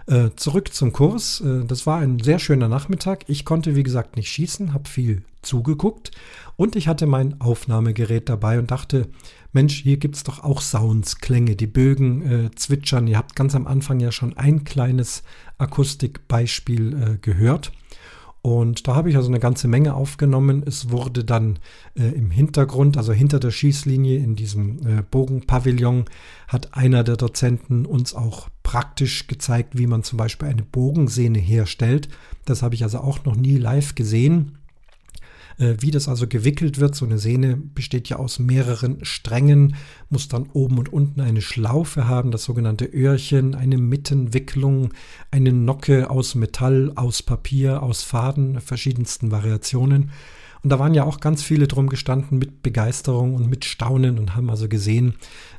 Äh, 0.07 0.31
zurück 0.35 0.73
zum 0.73 0.93
Kurs. 0.93 1.41
Äh, 1.41 1.63
das 1.65 1.85
war 1.85 1.99
ein 1.99 2.19
sehr 2.19 2.39
schöner 2.39 2.67
Nachmittag. 2.67 3.23
Ich 3.27 3.45
konnte, 3.45 3.75
wie 3.75 3.83
gesagt, 3.83 4.15
nicht 4.15 4.29
schießen, 4.29 4.73
habe 4.73 4.89
viel 4.89 5.23
zugeguckt 5.41 6.11
und 6.55 6.75
ich 6.75 6.87
hatte 6.87 7.07
mein 7.07 7.39
Aufnahmegerät 7.41 8.29
dabei 8.29 8.59
und 8.59 8.71
dachte, 8.71 9.07
Mensch, 9.53 9.81
hier 9.81 9.97
gibt 9.97 10.15
es 10.15 10.23
doch 10.23 10.43
auch 10.43 10.61
Sounds, 10.61 11.17
Klänge, 11.17 11.55
die 11.55 11.67
Bögen 11.67 12.21
äh, 12.21 12.51
zwitschern. 12.55 13.07
Ihr 13.07 13.17
habt 13.17 13.35
ganz 13.35 13.55
am 13.55 13.67
Anfang 13.67 13.99
ja 13.99 14.11
schon 14.11 14.37
ein 14.37 14.63
kleines 14.63 15.23
Akustikbeispiel 15.57 17.03
äh, 17.03 17.17
gehört. 17.17 17.71
Und 18.41 18.87
da 18.87 18.95
habe 18.95 19.09
ich 19.09 19.15
also 19.17 19.27
eine 19.27 19.39
ganze 19.39 19.67
Menge 19.67 19.93
aufgenommen. 19.93 20.63
Es 20.65 20.89
wurde 20.89 21.23
dann 21.23 21.59
äh, 21.95 22.07
im 22.07 22.31
Hintergrund, 22.31 22.97
also 22.97 23.13
hinter 23.13 23.39
der 23.39 23.51
Schießlinie 23.51 24.17
in 24.17 24.35
diesem 24.35 24.79
äh, 24.79 25.03
Bogenpavillon, 25.03 26.05
hat 26.47 26.73
einer 26.75 27.03
der 27.03 27.17
Dozenten 27.17 27.85
uns 27.85 28.15
auch 28.15 28.49
praktisch 28.63 29.27
gezeigt, 29.27 29.77
wie 29.77 29.85
man 29.85 30.03
zum 30.03 30.17
Beispiel 30.17 30.47
eine 30.47 30.63
Bogensehne 30.63 31.37
herstellt. 31.37 32.09
Das 32.45 32.63
habe 32.63 32.73
ich 32.73 32.83
also 32.83 32.99
auch 32.99 33.25
noch 33.25 33.35
nie 33.35 33.57
live 33.57 33.93
gesehen. 33.93 34.57
Äh, 35.57 35.75
wie 35.79 35.91
das 35.91 36.07
also 36.07 36.27
gewickelt 36.27 36.79
wird, 36.79 36.95
so 36.95 37.05
eine 37.05 37.17
Sehne 37.17 37.57
besteht 37.57 38.09
ja 38.09 38.17
aus 38.17 38.39
mehreren 38.39 39.03
Strängen, 39.03 39.75
muss 40.09 40.27
dann 40.27 40.49
oben 40.53 40.77
und 40.77 40.91
unten 40.91 41.21
eine 41.21 41.41
Schlaufe 41.41 42.07
haben, 42.07 42.31
das 42.31 42.43
sogenannte 42.43 42.85
Öhrchen, 42.85 43.55
eine 43.55 43.77
Mittenwicklung, 43.77 44.93
eine 45.31 45.53
Nocke 45.53 46.09
aus 46.09 46.35
Metall, 46.35 46.91
aus 46.95 47.23
Papier, 47.23 47.83
aus 47.83 48.03
Faden, 48.03 48.61
verschiedensten 48.61 49.31
Variationen. 49.31 50.11
Und 50.63 50.69
da 50.69 50.77
waren 50.77 50.93
ja 50.93 51.05
auch 51.05 51.19
ganz 51.19 51.41
viele 51.41 51.67
drum 51.67 51.89
gestanden 51.89 52.37
mit 52.37 52.61
Begeisterung 52.61 53.33
und 53.33 53.49
mit 53.49 53.65
Staunen 53.65 54.19
und 54.19 54.35
haben 54.35 54.49
also 54.49 54.67
gesehen, 54.67 55.15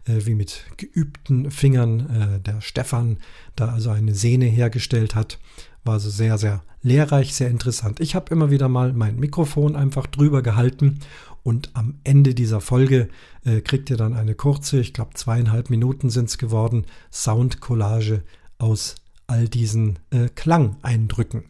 äh, 0.07 0.27
wie 0.27 0.35
mit 0.35 0.65
geübten 0.77 1.51
Fingern 1.51 2.01
äh, 2.09 2.41
der 2.41 2.61
Stefan 2.61 3.19
da 3.57 3.69
also 3.69 3.91
eine 3.91 4.15
Sehne 4.15 4.47
hergestellt 4.47 5.15
hat. 5.15 5.39
War 5.85 5.95
also 5.95 6.11
sehr, 6.11 6.39
sehr 6.39 6.63
lehrreich, 6.83 7.35
sehr 7.35 7.51
interessant. 7.51 8.01
Ich 8.01 8.15
habe 8.15 8.33
immer 8.33 8.51
wieder 8.51 8.69
mal 8.69 8.93
mein 8.93 9.17
Mikrofon 9.19 9.77
einfach 9.77 10.07
drüber 10.07 10.43
gehalten 10.43 11.01
und 11.43 11.71
am 11.75 11.95
Ende 12.05 12.35
dieser 12.35 12.61
Folge 12.61 13.09
äh, 13.45 13.61
kriegt 13.61 13.91
ihr 13.91 13.97
dann 13.97 14.15
eine 14.15 14.35
kurze, 14.35 14.81
ich 14.81 14.93
glaube 14.93 15.15
zweieinhalb 15.15 15.71
Minuten 15.71 16.11
sind 16.11 16.29
es 16.29 16.39
geworden, 16.39 16.87
Soundcollage 17.11 18.23
aus 18.59 18.95
all 19.27 19.49
diesen 19.49 19.99
äh, 20.11 20.29
Klangeindrücken. 20.29 21.45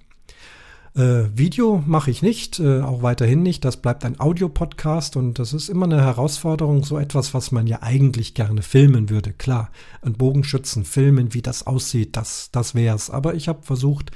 Äh, 0.94 1.24
Video 1.34 1.82
mache 1.86 2.10
ich 2.10 2.20
nicht, 2.20 2.60
äh, 2.60 2.80
auch 2.80 3.02
weiterhin 3.02 3.42
nicht. 3.42 3.64
Das 3.64 3.78
bleibt 3.78 4.04
ein 4.04 4.20
Audiopodcast 4.20 5.16
und 5.16 5.38
das 5.38 5.54
ist 5.54 5.70
immer 5.70 5.86
eine 5.86 6.02
Herausforderung, 6.02 6.84
so 6.84 6.98
etwas, 6.98 7.32
was 7.32 7.50
man 7.50 7.66
ja 7.66 7.82
eigentlich 7.82 8.34
gerne 8.34 8.60
filmen 8.60 9.08
würde. 9.08 9.32
Klar, 9.32 9.70
ein 10.02 10.12
Bogenschützen 10.12 10.84
filmen, 10.84 11.32
wie 11.32 11.42
das 11.42 11.66
aussieht, 11.66 12.16
das, 12.16 12.50
das 12.52 12.74
es. 12.74 13.08
Aber 13.08 13.34
ich 13.34 13.48
habe 13.48 13.62
versucht, 13.62 14.10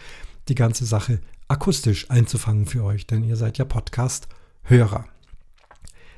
die 0.48 0.54
ganze 0.54 0.84
Sache 0.84 1.20
akustisch 1.48 2.10
einzufangen 2.10 2.66
für 2.66 2.84
euch, 2.84 3.06
denn 3.06 3.24
ihr 3.24 3.36
seid 3.36 3.56
ja 3.56 3.64
Podcast-Hörer. 3.64 5.06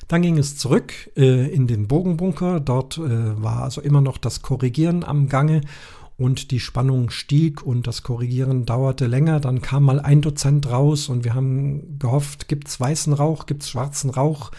Dann 0.08 0.22
ging 0.22 0.38
es 0.38 0.56
zurück 0.56 0.94
äh, 1.16 1.52
in 1.52 1.66
den 1.66 1.86
Bogenbunker. 1.86 2.60
Dort 2.60 2.96
äh, 2.96 3.42
war 3.42 3.62
also 3.62 3.82
immer 3.82 4.00
noch 4.00 4.16
das 4.16 4.40
Korrigieren 4.40 5.04
am 5.04 5.28
Gange 5.28 5.60
und 6.18 6.50
die 6.50 6.60
Spannung 6.60 7.10
stieg 7.10 7.62
und 7.62 7.86
das 7.86 8.02
Korrigieren 8.02 8.66
dauerte 8.66 9.06
länger. 9.06 9.40
Dann 9.40 9.62
kam 9.62 9.84
mal 9.84 10.00
ein 10.00 10.20
Dozent 10.20 10.68
raus 10.68 11.08
und 11.08 11.24
wir 11.24 11.34
haben 11.34 11.98
gehofft, 11.98 12.48
gibt's 12.48 12.78
weißen 12.78 13.12
Rauch, 13.12 13.46
gibt's 13.46 13.70
schwarzen 13.70 14.10
Rauch 14.10 14.50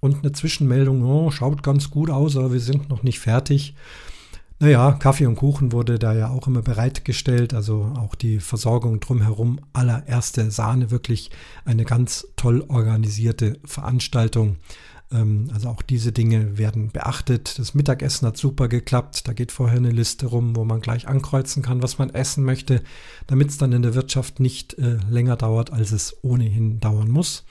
und 0.00 0.20
eine 0.20 0.32
Zwischenmeldung, 0.32 1.04
oh, 1.04 1.30
schaut 1.30 1.62
ganz 1.62 1.90
gut 1.90 2.08
aus, 2.08 2.36
aber 2.36 2.52
wir 2.52 2.60
sind 2.60 2.88
noch 2.88 3.02
nicht 3.02 3.18
fertig. 3.18 3.74
Naja, 4.60 4.92
Kaffee 4.92 5.26
und 5.26 5.34
Kuchen 5.34 5.72
wurde 5.72 5.98
da 5.98 6.14
ja 6.14 6.30
auch 6.30 6.46
immer 6.46 6.62
bereitgestellt, 6.62 7.52
also 7.52 7.92
auch 7.96 8.14
die 8.14 8.38
Versorgung 8.38 9.00
drumherum, 9.00 9.58
allererste 9.72 10.52
Sahne, 10.52 10.92
wirklich 10.92 11.32
eine 11.64 11.84
ganz 11.84 12.28
toll 12.36 12.64
organisierte 12.68 13.58
Veranstaltung. 13.64 14.58
Ähm, 15.12 15.48
also 15.52 15.68
auch 15.68 15.82
diese 15.82 16.12
Dinge 16.12 16.58
werden 16.58 16.90
beachtet. 16.90 17.58
Das 17.58 17.74
Mittagessen 17.74 18.26
hat 18.26 18.36
super 18.36 18.68
geklappt. 18.68 19.28
Da 19.28 19.32
geht 19.32 19.52
vorher 19.52 19.78
eine 19.78 19.90
Liste 19.90 20.26
rum, 20.26 20.56
wo 20.56 20.64
man 20.64 20.80
gleich 20.80 21.08
ankreuzen 21.08 21.62
kann, 21.62 21.82
was 21.82 21.98
man 21.98 22.10
essen 22.10 22.44
möchte, 22.44 22.82
damit 23.26 23.50
es 23.50 23.58
dann 23.58 23.72
in 23.72 23.82
der 23.82 23.94
Wirtschaft 23.94 24.40
nicht 24.40 24.74
äh, 24.74 24.98
länger 25.08 25.36
dauert, 25.36 25.72
als 25.72 25.92
es 25.92 26.16
ohnehin 26.22 26.80
dauern 26.80 27.08
muss. 27.08 27.44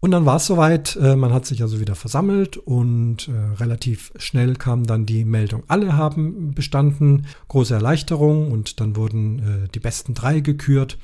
Und 0.00 0.10
dann 0.10 0.26
war 0.26 0.36
es 0.36 0.46
soweit, 0.46 0.96
äh, 0.96 1.16
man 1.16 1.32
hat 1.32 1.46
sich 1.46 1.62
also 1.62 1.80
wieder 1.80 1.94
versammelt 1.94 2.58
und 2.58 3.28
äh, 3.28 3.32
relativ 3.56 4.12
schnell 4.16 4.54
kam 4.54 4.86
dann 4.86 5.06
die 5.06 5.24
Meldung, 5.24 5.64
alle 5.68 5.96
haben 5.96 6.54
bestanden, 6.54 7.26
große 7.48 7.74
Erleichterung 7.74 8.52
und 8.52 8.80
dann 8.80 8.94
wurden 8.94 9.38
äh, 9.38 9.68
die 9.74 9.80
besten 9.80 10.14
drei 10.14 10.40
gekürt. 10.40 10.98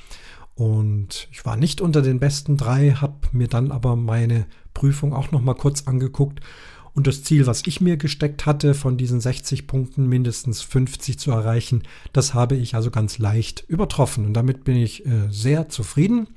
Und 0.55 1.27
ich 1.31 1.45
war 1.45 1.55
nicht 1.55 1.81
unter 1.81 2.01
den 2.01 2.19
besten 2.19 2.57
drei, 2.57 2.91
habe 2.91 3.27
mir 3.31 3.47
dann 3.47 3.71
aber 3.71 3.95
meine 3.95 4.45
Prüfung 4.73 5.13
auch 5.13 5.31
noch 5.31 5.41
mal 5.41 5.55
kurz 5.55 5.87
angeguckt. 5.87 6.41
Und 6.93 7.07
das 7.07 7.23
Ziel, 7.23 7.47
was 7.47 7.63
ich 7.65 7.81
mir 7.81 7.97
gesteckt 7.97 8.45
hatte, 8.45 8.75
von 8.75 8.97
diesen 8.97 9.19
60 9.19 9.65
Punkten 9.65 10.07
mindestens 10.07 10.61
50 10.61 11.17
zu 11.17 11.31
erreichen, 11.31 11.83
das 12.11 12.35
habe 12.35 12.55
ich 12.55 12.75
also 12.75 12.91
ganz 12.91 13.17
leicht 13.17 13.65
übertroffen. 13.67 14.25
Und 14.25 14.33
damit 14.35 14.63
bin 14.63 14.77
ich 14.77 15.05
äh, 15.05 15.27
sehr 15.29 15.69
zufrieden. 15.69 16.27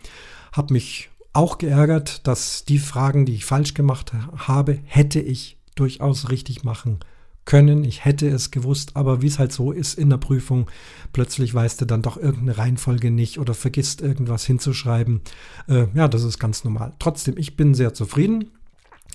Habe 0.53 0.73
mich 0.73 1.11
auch 1.35 1.59
geärgert, 1.59 2.27
dass 2.27 2.65
die 2.65 2.79
Fragen, 2.79 3.27
die 3.27 3.35
ich 3.35 3.45
falsch 3.45 3.75
gemacht 3.75 4.15
habe, 4.15 4.79
hätte 4.85 5.21
ich 5.21 5.59
durchaus 5.75 6.31
richtig 6.31 6.65
machen 6.65 7.01
können. 7.47 7.85
Ich 7.85 8.05
hätte 8.05 8.29
es 8.29 8.51
gewusst, 8.51 8.91
aber 8.95 9.23
wie 9.23 9.29
es 9.29 9.39
halt 9.39 9.53
so 9.53 9.73
ist 9.73 9.99
in 9.99 10.11
der 10.11 10.19
Prüfung, 10.19 10.71
plötzlich 11.13 11.55
weißt 11.55 11.81
du 11.81 11.87
dann 11.87 12.03
doch 12.03 12.19
irgendeine 12.19 12.59
Reihenfolge 12.59 13.11
nicht 13.11 13.39
oder 13.39 13.55
vergisst 13.55 14.03
irgendwas 14.03 14.45
hinzuschreiben. 14.45 15.23
Äh, 15.69 15.87
ja, 15.95 16.09
das 16.09 16.25
ist 16.25 16.39
ganz 16.39 16.65
normal. 16.65 16.93
Trotzdem, 16.99 17.39
ich 17.39 17.57
bin 17.57 17.73
sehr 17.73 17.95
zufrieden, 17.95 18.51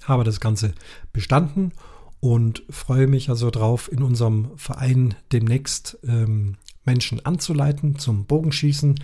habe 0.06 0.24
das 0.24 0.40
Ganze 0.40 0.74
bestanden 1.14 1.74
und 2.20 2.64
freue 2.70 3.08
mich 3.08 3.30
also 3.30 3.52
drauf, 3.52 3.92
in 3.92 4.02
unserem 4.02 4.52
Verein 4.56 5.16
demnächst 5.32 6.00
ähm, 6.08 6.56
Menschen 6.86 7.26
anzuleiten 7.26 7.98
zum 7.98 8.26
Bogenschießen. 8.26 8.96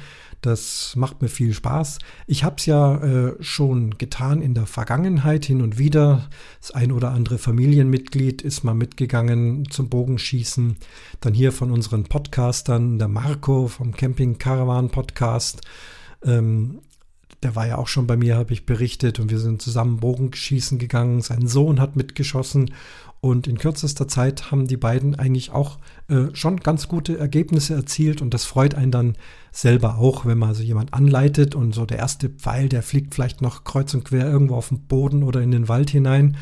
Das 0.41 0.93
macht 0.95 1.21
mir 1.21 1.29
viel 1.29 1.53
Spaß. 1.53 1.99
Ich 2.27 2.43
habe 2.43 2.55
es 2.57 2.65
ja 2.65 2.97
äh, 2.97 3.35
schon 3.39 3.97
getan 3.97 4.41
in 4.41 4.53
der 4.53 4.67
Vergangenheit 4.67 5.45
hin 5.45 5.61
und 5.61 5.77
wieder. 5.77 6.29
Das 6.61 6.71
ein 6.71 6.91
oder 6.91 7.11
andere 7.11 7.37
Familienmitglied 7.37 8.41
ist 8.41 8.63
mal 8.63 8.75
mitgegangen 8.75 9.69
zum 9.69 9.89
Bogenschießen. 9.89 10.77
Dann 11.21 11.33
hier 11.33 11.51
von 11.51 11.71
unseren 11.71 12.03
Podcastern, 12.03 12.99
der 12.99 13.07
Marco 13.07 13.67
vom 13.67 13.93
Camping 13.93 14.37
Caravan 14.37 14.89
Podcast. 14.89 15.61
Ähm, 16.23 16.81
der 17.43 17.55
war 17.55 17.67
ja 17.67 17.77
auch 17.77 17.87
schon 17.87 18.07
bei 18.07 18.17
mir, 18.17 18.35
habe 18.35 18.53
ich 18.53 18.65
berichtet, 18.65 19.19
und 19.19 19.29
wir 19.29 19.39
sind 19.39 19.61
zusammen 19.61 19.99
Bogenschießen 19.99 20.79
gegangen. 20.79 21.21
Sein 21.21 21.47
Sohn 21.47 21.79
hat 21.79 21.95
mitgeschossen 21.95 22.73
und 23.19 23.47
in 23.47 23.58
kürzester 23.58 24.08
Zeit 24.08 24.51
haben 24.51 24.67
die 24.67 24.77
beiden 24.77 25.15
eigentlich 25.15 25.51
auch 25.51 25.80
äh, 26.08 26.27
schon 26.34 26.58
ganz 26.58 26.88
gute 26.88 27.17
Ergebnisse 27.17 27.73
erzielt 27.73 28.21
und 28.21 28.34
das 28.34 28.45
freut 28.45 28.75
einen 28.75 28.91
dann 28.91 29.17
selber 29.51 29.97
auch, 29.97 30.25
wenn 30.25 30.38
man 30.38 30.53
so 30.53 30.63
jemand 30.63 30.93
anleitet 30.93 31.56
und 31.56 31.73
so 31.73 31.86
der 31.86 31.97
erste 31.97 32.30
Pfeil, 32.30 32.69
der 32.69 32.84
fliegt 32.84 33.15
vielleicht 33.15 33.41
noch 33.41 33.63
kreuz 33.63 33.93
und 33.93 34.06
quer 34.06 34.30
irgendwo 34.30 34.56
auf 34.56 34.69
den 34.69 34.88
Boden 34.88 35.23
oder 35.23 35.41
in 35.41 35.51
den 35.51 35.67
Wald 35.67 35.89
hinein. 35.89 36.38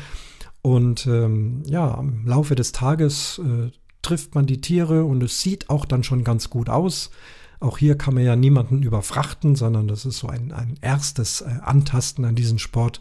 Und 0.60 1.06
ähm, 1.06 1.62
ja, 1.64 1.94
im 1.98 2.26
Laufe 2.26 2.54
des 2.56 2.72
Tages 2.72 3.40
äh, 3.44 3.70
trifft 4.02 4.34
man 4.34 4.46
die 4.46 4.60
Tiere 4.60 5.04
und 5.04 5.22
es 5.22 5.40
sieht 5.40 5.70
auch 5.70 5.84
dann 5.84 6.02
schon 6.02 6.24
ganz 6.24 6.50
gut 6.50 6.68
aus. 6.68 7.10
Auch 7.60 7.78
hier 7.78 7.96
kann 7.96 8.14
man 8.14 8.24
ja 8.24 8.36
niemanden 8.36 8.82
überfrachten, 8.82 9.56
sondern 9.56 9.88
das 9.88 10.04
ist 10.04 10.18
so 10.18 10.28
ein, 10.28 10.52
ein 10.52 10.74
erstes 10.80 11.40
äh, 11.40 11.46
Antasten 11.62 12.24
an 12.24 12.34
diesen 12.34 12.58
Sport. 12.58 13.00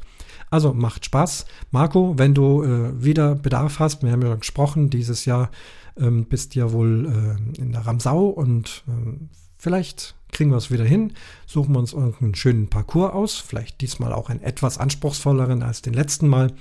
Also 0.49 0.73
macht 0.73 1.05
Spaß. 1.05 1.45
Marco, 1.71 2.17
wenn 2.17 2.33
du 2.33 2.63
äh, 2.63 3.03
wieder 3.03 3.35
Bedarf 3.35 3.79
hast, 3.79 4.03
wir 4.03 4.11
haben 4.11 4.21
ja 4.21 4.35
gesprochen, 4.35 4.89
dieses 4.89 5.25
Jahr 5.25 5.49
ähm, 5.97 6.25
bist 6.25 6.55
ja 6.55 6.71
wohl 6.71 7.37
äh, 7.57 7.61
in 7.61 7.71
der 7.71 7.85
Ramsau 7.85 8.27
und 8.27 8.83
äh, 8.87 9.17
vielleicht 9.57 10.15
kriegen 10.31 10.51
wir 10.51 10.57
es 10.57 10.71
wieder 10.71 10.83
hin, 10.83 11.13
suchen 11.45 11.73
wir 11.73 11.79
uns 11.79 11.93
irgendeinen 11.93 12.35
schönen 12.35 12.69
Parcours 12.69 13.13
aus, 13.13 13.37
vielleicht 13.37 13.79
diesmal 13.81 14.11
auch 14.11 14.29
einen 14.29 14.41
etwas 14.41 14.77
anspruchsvolleren 14.77 15.63
als 15.63 15.81
den 15.81 15.93
letzten 15.93 16.27
Mal, 16.27 16.51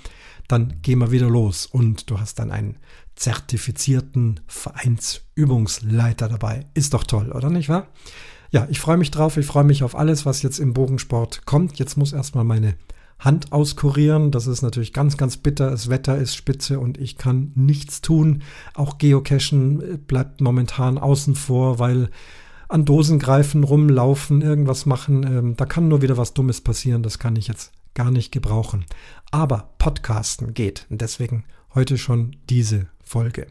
dann 0.47 0.81
gehen 0.83 1.01
wir 1.01 1.11
wieder 1.11 1.29
los 1.29 1.67
und 1.67 2.09
du 2.11 2.21
hast 2.21 2.39
dann 2.39 2.51
einen 2.53 2.77
zertifizierten 3.17 4.41
Vereinsübungsleiter 4.47 6.29
dabei. 6.29 6.67
Ist 6.75 6.95
doch 6.95 7.05
toll, 7.05 7.33
oder 7.33 7.51
nicht 7.51 7.69
wahr? 7.69 7.89
Ja, 8.51 8.67
ich 8.71 8.81
freue 8.81 8.97
mich 8.97 9.11
drauf, 9.11 9.37
ich 9.37 9.47
freue 9.47 9.65
mich 9.65 9.83
auf 9.83 9.97
alles, 9.97 10.27
was 10.27 10.43
jetzt 10.43 10.59
im 10.59 10.75
Bogensport 10.75 11.45
kommt. 11.45 11.79
Jetzt 11.79 11.97
muss 11.97 12.13
erstmal 12.13 12.45
meine 12.45 12.77
Hand 13.19 13.53
auskurieren. 13.53 14.31
Das 14.31 14.47
ist 14.47 14.63
natürlich 14.63 14.93
ganz, 14.93 15.17
ganz 15.17 15.37
bitter. 15.37 15.71
Das 15.71 15.89
Wetter 15.89 16.19
ist 16.19 16.37
spitze 16.37 16.79
und 16.79 16.99
ich 16.99 17.17
kann 17.17 17.53
nichts 17.55 18.01
tun. 18.01 18.43
Auch 18.75 18.99
Geocachen 18.99 20.05
bleibt 20.07 20.41
momentan 20.41 20.99
außen 20.99 21.35
vor, 21.35 21.79
weil 21.79 22.11
an 22.69 22.85
Dosen 22.85 23.19
greifen, 23.19 23.65
rumlaufen, 23.65 24.43
irgendwas 24.43 24.87
machen. 24.87 25.25
Ähm, 25.25 25.57
da 25.57 25.65
kann 25.67 25.89
nur 25.89 26.03
wieder 26.03 26.17
was 26.17 26.35
Dummes 26.35 26.61
passieren. 26.61 27.03
Das 27.03 27.19
kann 27.19 27.37
ich 27.37 27.49
jetzt 27.49 27.73
gar 27.95 28.11
nicht 28.11 28.33
gebrauchen. 28.33 28.85
Aber 29.31 29.75
Podcasten 29.79 30.55
geht. 30.55 30.87
Und 30.91 31.01
deswegen 31.01 31.45
heute 31.75 31.99
schon 31.99 32.37
diese 32.49 32.87
Folge. 33.03 33.47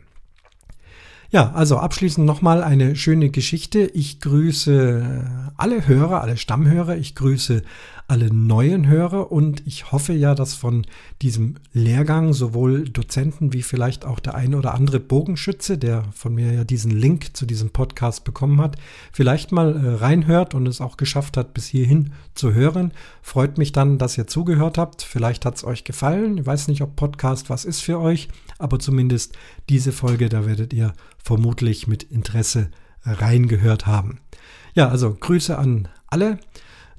Ja, 1.34 1.52
also 1.54 1.78
abschließend 1.78 2.28
nochmal 2.28 2.64
eine 2.64 2.96
schöne 2.96 3.32
Geschichte. 3.32 3.86
Ich 3.86 4.20
grüße 4.20 5.52
alle 5.58 5.88
Hörer, 5.88 6.22
alle 6.22 6.38
Stammhörer. 6.38 6.96
Ich 6.96 7.16
grüße 7.16 7.64
alle 8.14 8.32
neuen 8.32 8.86
Hörer 8.86 9.32
und 9.32 9.66
ich 9.66 9.92
hoffe 9.92 10.14
ja, 10.14 10.36
dass 10.36 10.54
von 10.54 10.86
diesem 11.24 11.56
Lehrgang 11.74 12.34
sowohl 12.34 12.88
Dozenten 12.88 13.54
wie 13.54 13.64
vielleicht 13.64 14.06
auch 14.06 14.20
der 14.20 14.36
eine 14.36 14.56
oder 14.56 14.76
andere 14.76 15.00
Bogenschütze, 15.00 15.80
der 15.80 16.04
von 16.14 16.36
mir 16.36 16.54
ja 16.54 16.64
diesen 16.64 16.92
Link 16.92 17.36
zu 17.36 17.48
diesem 17.48 17.72
Podcast 17.72 18.24
bekommen 18.24 18.62
hat, 18.62 18.76
vielleicht 19.12 19.52
mal 19.52 19.76
äh, 19.76 19.96
reinhört 19.96 20.54
und 20.54 20.68
es 20.68 20.80
auch 20.80 20.96
geschafft 20.96 21.38
hat, 21.38 21.56
bis 21.56 21.66
hierhin 21.66 22.14
zu 22.36 22.54
hören. 22.54 22.92
Freut 23.24 23.58
mich 23.58 23.72
dann, 23.72 23.98
dass 23.98 24.16
ihr 24.16 24.28
zugehört 24.28 24.78
habt. 24.78 25.02
Vielleicht 25.02 25.44
hat 25.44 25.56
es 25.56 25.64
euch 25.64 25.84
gefallen. 25.84 26.38
Ich 26.38 26.46
weiß 26.46 26.68
nicht, 26.68 26.84
ob 26.84 26.96
Podcast 26.96 27.50
was 27.50 27.66
ist 27.66 27.82
für 27.82 28.00
euch, 28.00 28.28
aber 28.60 28.78
zumindest 28.78 29.36
diese 29.70 29.92
Folge, 29.92 30.30
da 30.30 30.46
werdet 30.46 30.72
ihr 30.72 30.94
vermutlich 31.18 31.88
mit 31.88 32.04
Interesse 32.04 32.70
reingehört 33.06 33.88
haben. 33.88 34.20
Ja, 34.76 34.90
also 34.90 35.16
Grüße 35.20 35.58
an 35.58 35.88
alle. 36.06 36.38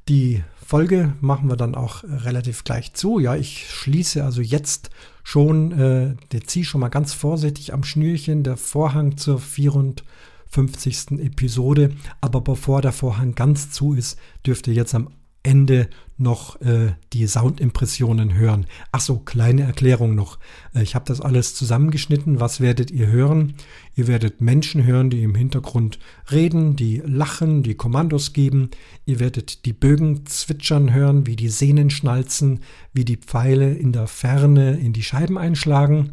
Die 0.08 0.42
Folge 0.66 1.12
machen 1.20 1.48
wir 1.50 1.56
dann 1.56 1.74
auch 1.74 2.04
relativ 2.04 2.64
gleich 2.64 2.94
zu. 2.94 3.18
Ja, 3.18 3.36
ich 3.36 3.70
schließe 3.70 4.24
also 4.24 4.40
jetzt 4.40 4.90
schon, 5.22 5.72
äh, 5.72 6.14
der 6.32 6.46
ziehe 6.46 6.64
schon 6.64 6.80
mal 6.80 6.88
ganz 6.88 7.12
vorsichtig 7.12 7.74
am 7.74 7.84
Schnürchen 7.84 8.42
der 8.42 8.56
Vorhang 8.56 9.18
zur 9.18 9.38
54. 9.38 11.18
Episode. 11.18 11.90
Aber 12.22 12.40
bevor 12.40 12.80
der 12.80 12.92
Vorhang 12.92 13.34
ganz 13.34 13.70
zu 13.70 13.92
ist, 13.92 14.18
dürft 14.46 14.66
ihr 14.66 14.74
jetzt 14.74 14.94
am 14.94 15.10
Ende 15.42 15.90
noch 16.16 16.60
äh, 16.60 16.92
die 17.12 17.26
Soundimpressionen 17.26 18.34
hören. 18.34 18.66
Ach 18.92 19.00
so, 19.00 19.18
kleine 19.18 19.62
Erklärung 19.62 20.14
noch. 20.14 20.38
Äh, 20.74 20.82
ich 20.82 20.94
habe 20.94 21.04
das 21.06 21.20
alles 21.20 21.54
zusammengeschnitten. 21.54 22.40
Was 22.40 22.60
werdet 22.60 22.90
ihr 22.90 23.08
hören? 23.08 23.54
Ihr 23.96 24.06
werdet 24.06 24.40
Menschen 24.40 24.84
hören, 24.84 25.10
die 25.10 25.22
im 25.22 25.34
Hintergrund 25.34 25.98
reden, 26.30 26.76
die 26.76 27.02
lachen, 27.04 27.62
die 27.62 27.74
Kommandos 27.74 28.32
geben. 28.32 28.70
Ihr 29.06 29.18
werdet 29.18 29.64
die 29.64 29.72
Bögen 29.72 30.26
zwitschern 30.26 30.92
hören, 30.92 31.26
wie 31.26 31.36
die 31.36 31.48
Sehnen 31.48 31.90
schnalzen, 31.90 32.60
wie 32.92 33.04
die 33.04 33.16
Pfeile 33.16 33.74
in 33.74 33.92
der 33.92 34.06
Ferne 34.06 34.78
in 34.78 34.92
die 34.92 35.02
Scheiben 35.02 35.36
einschlagen. 35.36 36.12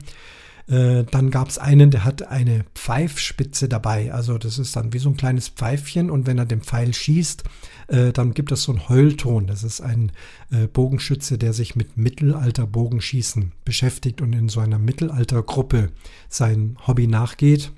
Äh, 0.71 1.03
dann 1.03 1.31
gab 1.31 1.49
es 1.49 1.57
einen, 1.57 1.91
der 1.91 2.05
hat 2.05 2.29
eine 2.29 2.63
Pfeifspitze 2.75 3.67
dabei. 3.67 4.13
Also 4.13 4.37
das 4.37 4.57
ist 4.57 4.75
dann 4.77 4.93
wie 4.93 4.99
so 4.99 5.09
ein 5.09 5.17
kleines 5.17 5.49
Pfeifchen 5.49 6.09
und 6.09 6.27
wenn 6.27 6.37
er 6.37 6.45
den 6.45 6.61
Pfeil 6.61 6.93
schießt, 6.93 7.43
äh, 7.89 8.13
dann 8.13 8.33
gibt 8.33 8.53
es 8.53 8.63
so 8.63 8.71
einen 8.71 8.87
Heulton. 8.87 9.47
Das 9.47 9.63
ist 9.63 9.81
ein 9.81 10.13
äh, 10.49 10.67
Bogenschütze, 10.67 11.37
der 11.37 11.51
sich 11.51 11.75
mit 11.75 11.97
Mittelalter-Bogenschießen 11.97 13.51
beschäftigt 13.65 14.21
und 14.21 14.31
in 14.31 14.47
so 14.47 14.61
einer 14.61 14.79
Mittelaltergruppe 14.79 15.89
sein 16.29 16.77
Hobby 16.87 17.07
nachgeht. 17.07 17.73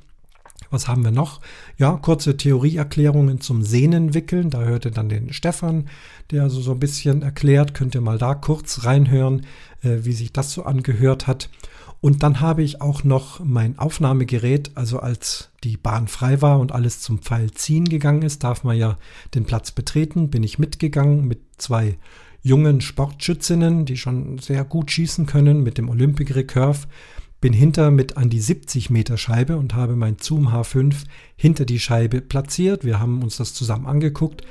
Was 0.70 0.88
haben 0.88 1.04
wir 1.04 1.12
noch? 1.12 1.42
Ja, 1.78 1.98
kurze 1.98 2.38
Theorieerklärungen 2.38 3.42
zum 3.42 3.64
Sehnenwickeln. 3.64 4.52
Da 4.52 4.62
hört 4.62 4.86
ihr 4.86 4.92
dann 4.92 5.10
den 5.10 5.34
Stefan, 5.34 5.90
der 6.30 6.44
also 6.44 6.62
so 6.62 6.72
ein 6.74 6.80
bisschen 6.80 7.22
erklärt. 7.22 7.74
Könnt 7.74 7.96
ihr 7.96 8.02
mal 8.02 8.18
da 8.18 8.34
kurz 8.34 8.84
reinhören, 8.84 9.46
wie 9.82 10.14
sich 10.14 10.34
das 10.34 10.52
so 10.52 10.64
angehört 10.64 11.28
hat. 11.28 11.50
Und 12.04 12.22
dann 12.22 12.42
habe 12.42 12.64
ich 12.64 12.82
auch 12.82 13.06
noch 13.06 13.40
mein 13.46 13.80
Aufnahmegerät, 13.80 14.72
also 14.76 15.00
als 15.00 15.52
die 15.64 15.78
Bahn 15.78 16.10
frei 16.10 16.42
war 16.42 16.60
und 16.60 16.74
alles 16.74 17.00
zum 17.00 17.20
Pfeil 17.20 17.52
ziehen 17.52 17.86
gegangen 17.86 18.24
ist, 18.24 18.44
darf 18.44 18.66
man 18.66 18.76
ja 18.76 18.98
den 19.36 19.46
Platz 19.46 19.72
betreten, 19.72 20.30
bin 20.30 20.44
ich 20.44 20.60
mitgegangen 20.60 21.26
mit 21.26 21.40
zwei 21.60 21.98
jungen 22.42 22.82
Sportschützinnen, 22.82 23.86
die 23.86 23.96
schon 23.96 24.38
sehr 24.40 24.66
gut 24.66 24.92
schießen 24.92 25.28
können 25.28 25.64
mit 25.64 25.78
dem 25.78 25.88
Olympic 25.88 26.36
Recurve. 26.36 26.88
Bin 27.40 27.54
hinter 27.54 27.90
mit 27.90 28.18
an 28.18 28.30
die 28.30 28.42
70 28.42 28.90
Meter 28.90 29.18
Scheibe 29.18 29.56
und 29.56 29.74
habe 29.74 29.96
mein 29.96 30.18
Zoom 30.20 30.50
H5 30.50 31.06
hinter 31.38 31.64
die 31.64 31.80
Scheibe 31.80 32.20
platziert. 32.20 32.84
Wir 32.84 33.00
haben 33.00 33.24
uns 33.24 33.38
das 33.38 33.54
zusammen 33.54 33.86
angeguckt 33.86 34.44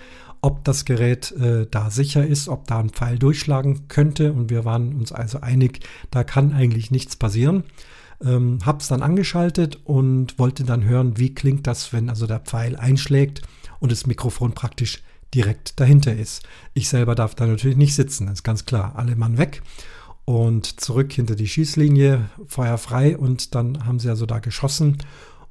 ob 0.42 0.64
das 0.64 0.84
Gerät 0.84 1.30
äh, 1.32 1.66
da 1.70 1.90
sicher 1.90 2.26
ist, 2.26 2.48
ob 2.48 2.66
da 2.66 2.80
ein 2.80 2.90
Pfeil 2.90 3.18
durchschlagen 3.18 3.88
könnte. 3.88 4.32
Und 4.32 4.50
wir 4.50 4.64
waren 4.64 4.94
uns 4.94 5.12
also 5.12 5.40
einig, 5.40 5.80
da 6.10 6.24
kann 6.24 6.52
eigentlich 6.52 6.90
nichts 6.90 7.16
passieren. 7.16 7.62
Ähm, 8.22 8.58
hab's 8.66 8.88
dann 8.88 9.02
angeschaltet 9.02 9.80
und 9.84 10.38
wollte 10.38 10.64
dann 10.64 10.84
hören, 10.84 11.16
wie 11.16 11.34
klingt 11.34 11.66
das, 11.66 11.92
wenn 11.92 12.10
also 12.10 12.26
der 12.26 12.40
Pfeil 12.40 12.76
einschlägt 12.76 13.42
und 13.78 13.92
das 13.92 14.06
Mikrofon 14.06 14.52
praktisch 14.52 15.02
direkt 15.32 15.80
dahinter 15.80 16.14
ist. 16.14 16.42
Ich 16.74 16.88
selber 16.88 17.14
darf 17.14 17.34
da 17.34 17.46
natürlich 17.46 17.76
nicht 17.76 17.94
sitzen, 17.94 18.28
ist 18.28 18.42
ganz 18.42 18.66
klar. 18.66 18.96
Alle 18.96 19.16
Mann 19.16 19.38
weg 19.38 19.62
und 20.24 20.80
zurück 20.80 21.12
hinter 21.12 21.36
die 21.36 21.48
Schießlinie, 21.48 22.28
Feuer 22.46 22.78
frei 22.78 23.16
und 23.16 23.54
dann 23.54 23.86
haben 23.86 23.98
sie 23.98 24.10
also 24.10 24.26
da 24.26 24.40
geschossen. 24.40 24.98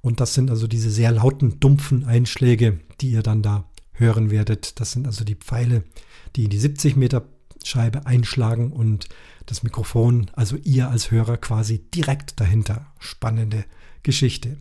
Und 0.02 0.20
das 0.20 0.34
sind 0.34 0.50
also 0.50 0.68
diese 0.68 0.90
sehr 0.90 1.12
lauten, 1.12 1.60
dumpfen 1.60 2.06
Einschläge, 2.06 2.80
die 3.02 3.12
ihr 3.12 3.22
dann 3.22 3.42
da 3.42 3.66
hören 4.02 4.30
werdet. 4.32 4.82
Das 4.82 4.92
sind 4.92 5.08
also 5.08 5.24
die 5.24 5.36
Pfeile, 5.36 5.84
die 6.36 6.44
in 6.44 6.50
die 6.50 6.60
70 6.60 6.98
Meter 6.98 7.24
Scheibe 7.64 8.06
einschlagen 8.06 8.72
und 8.72 9.08
das 9.46 9.64
Mikrofon, 9.64 10.30
also 10.34 10.58
ihr 10.64 10.90
als 10.90 11.12
Hörer 11.12 11.38
quasi 11.38 11.80
direkt 11.80 12.40
dahinter. 12.40 12.88
Spannende 13.00 13.64
Geschichte. 14.04 14.58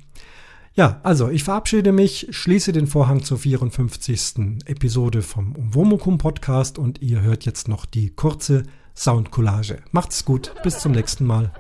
Ja, 0.75 1.01
also 1.03 1.29
ich 1.29 1.45
verabschiede 1.45 1.93
mich, 1.93 2.29
schließe 2.31 2.73
den 2.73 2.87
Vorhang 2.87 3.25
zur 3.25 3.39
54. 3.39 4.63
Episode 4.67 5.23
vom 5.23 5.57
Umwomukum 5.57 6.19
Podcast 6.19 6.79
und 6.79 7.03
ihr 7.03 7.23
hört 7.23 7.45
jetzt 7.45 7.67
noch 7.69 7.87
die 7.87 8.11
kurze 8.11 8.63
Soundcollage. 8.95 9.79
Macht's 9.91 10.25
gut, 10.25 10.55
bis 10.63 10.79
zum 10.79 10.93
nächsten 10.93 11.25
Mal. 11.25 11.53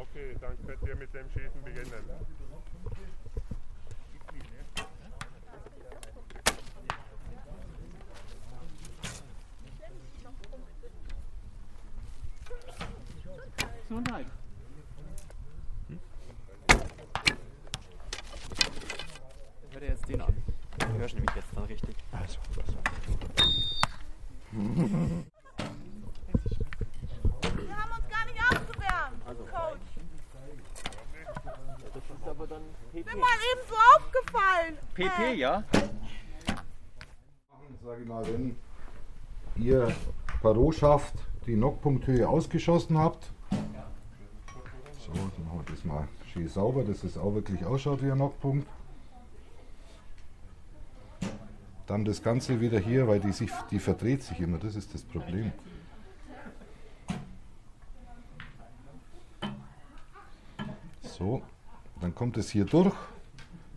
Gesundheit. 13.90 14.26
Hm? 15.88 15.98
Ich 19.68 19.74
höre 19.74 19.83
jetzt 19.83 20.09
den 20.09 20.20
an. 20.20 20.33
Du 20.79 20.87
hörst 20.96 21.14
nämlich 21.14 21.35
jetzt 21.35 21.48
dann 21.53 21.64
richtig. 21.64 21.96
Also, 22.12 22.38
also. 22.57 22.79
Wir 27.66 27.76
haben 27.76 27.90
uns 27.90 28.09
gar 28.09 28.24
nicht 28.26 28.40
aufgewärmt. 28.48 29.24
Coach. 29.50 29.81
Das 31.92 32.05
ist 32.05 32.29
aber 32.29 32.46
dann 32.46 32.62
PP. 32.92 33.11
Bin 33.11 33.18
mal 33.18 33.38
eben 33.53 33.61
so 33.68 33.74
aufgefallen. 33.96 34.79
PP, 34.94 35.20
äh. 35.20 35.35
ja? 35.35 35.64
Sag 37.85 38.00
ich 38.00 38.07
mal, 38.07 38.24
wenn 38.24 38.57
ihr 39.57 39.92
Parot 40.42 40.81
die 41.44 41.55
Knockpunkthöhe 41.55 42.29
ausgeschossen 42.29 42.96
habt, 42.96 43.33
so, 45.00 45.20
dann 45.37 45.44
machen 45.44 45.66
wir 45.66 45.74
das 45.74 45.85
mal 45.85 46.09
schön 46.33 46.39
sauber, 46.52 46.84
dass 46.84 47.04
es 47.04 47.16
auch 47.16 47.34
wirklich 47.34 47.64
ausschaut 47.64 48.02
wie 48.02 48.10
ein 48.10 48.16
Knockpunkt. 48.16 48.66
Dann 51.86 52.04
das 52.04 52.22
Ganze 52.22 52.60
wieder 52.60 52.78
hier, 52.78 53.08
weil 53.08 53.20
die, 53.20 53.32
sich, 53.32 53.50
die 53.70 53.78
verdreht 53.78 54.22
sich 54.22 54.40
immer, 54.40 54.58
das 54.58 54.76
ist 54.76 54.94
das 54.94 55.02
Problem. 55.02 55.52
So, 61.03 61.42
dann 62.01 62.14
kommt 62.14 62.36
es 62.36 62.51
hier 62.51 62.64
durch. 62.64 62.94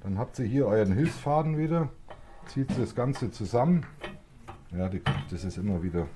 Dann 0.02 0.18
habt 0.18 0.38
ihr 0.40 0.46
hier 0.46 0.68
euren 0.68 0.94
Hilfsfaden 0.94 1.58
wieder. 1.58 1.90
Zieht 2.48 2.70
das 2.78 2.94
Ganze 2.94 3.32
zusammen. 3.32 3.86
Ja, 4.72 4.90
die, 4.90 5.02
das 5.30 5.44
ist 5.44 5.58
immer 5.58 5.82
wieder, 5.82 6.08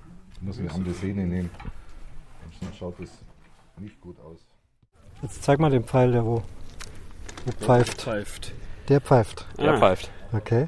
muss 0.42 0.60
eine 0.60 0.72
andere 0.72 0.94
Sehne 0.94 1.26
nehmen. 1.26 1.50
Sonst 2.60 2.78
schaut 2.78 3.00
das 3.00 3.10
nicht 3.78 4.00
gut 4.02 4.20
aus. 4.20 4.57
Jetzt 5.22 5.44
zeig 5.44 5.60
mal 5.60 5.72
den 5.72 5.84
Pfeil, 5.84 6.12
der 6.12 6.26
wo, 6.26 6.44
wo 7.46 7.52
pfeift. 7.52 8.02
pfeift. 8.02 8.54
Der 8.88 9.02
pfeift. 9.02 9.46
Der 9.58 9.74
ah. 9.74 9.78
pfeift. 9.78 10.12
Okay. 10.32 10.68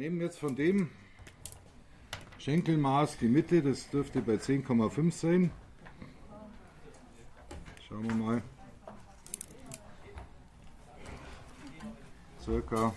nehmen 0.00 0.18
jetzt 0.22 0.38
von 0.38 0.56
dem 0.56 0.88
Schenkelmaß 2.38 3.18
die 3.18 3.28
Mitte, 3.28 3.60
das 3.60 3.90
dürfte 3.90 4.22
bei 4.22 4.36
10,5 4.36 5.10
sein. 5.12 5.50
Schauen 7.86 8.08
wir 8.08 8.14
mal. 8.14 8.42
Circa, 12.42 12.94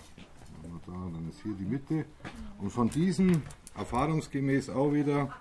dann 0.86 1.28
ist 1.28 1.42
hier 1.42 1.52
die 1.52 1.66
Mitte. 1.66 2.06
Und 2.58 2.70
von 2.70 2.88
diesen 2.88 3.42
erfahrungsgemäß 3.76 4.70
auch 4.70 4.94
wieder 4.94 5.36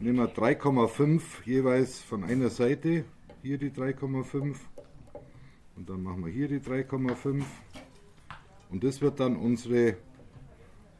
nehmen 0.00 0.18
wir 0.18 0.34
3,5 0.34 1.22
jeweils 1.44 2.00
von 2.00 2.24
einer 2.24 2.50
Seite. 2.50 3.04
Hier 3.42 3.58
die 3.58 3.70
3,5 3.70 4.56
und 5.76 5.88
dann 5.88 6.02
machen 6.02 6.24
wir 6.24 6.32
hier 6.32 6.48
die 6.48 6.58
3,5 6.58 7.44
und 8.70 8.82
das 8.82 9.00
wird 9.00 9.20
dann 9.20 9.36
unsere 9.36 9.96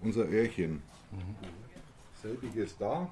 unser 0.02 0.26
Öhrchen. 0.28 0.82
Selbiges 2.22 2.76
da. 2.78 3.08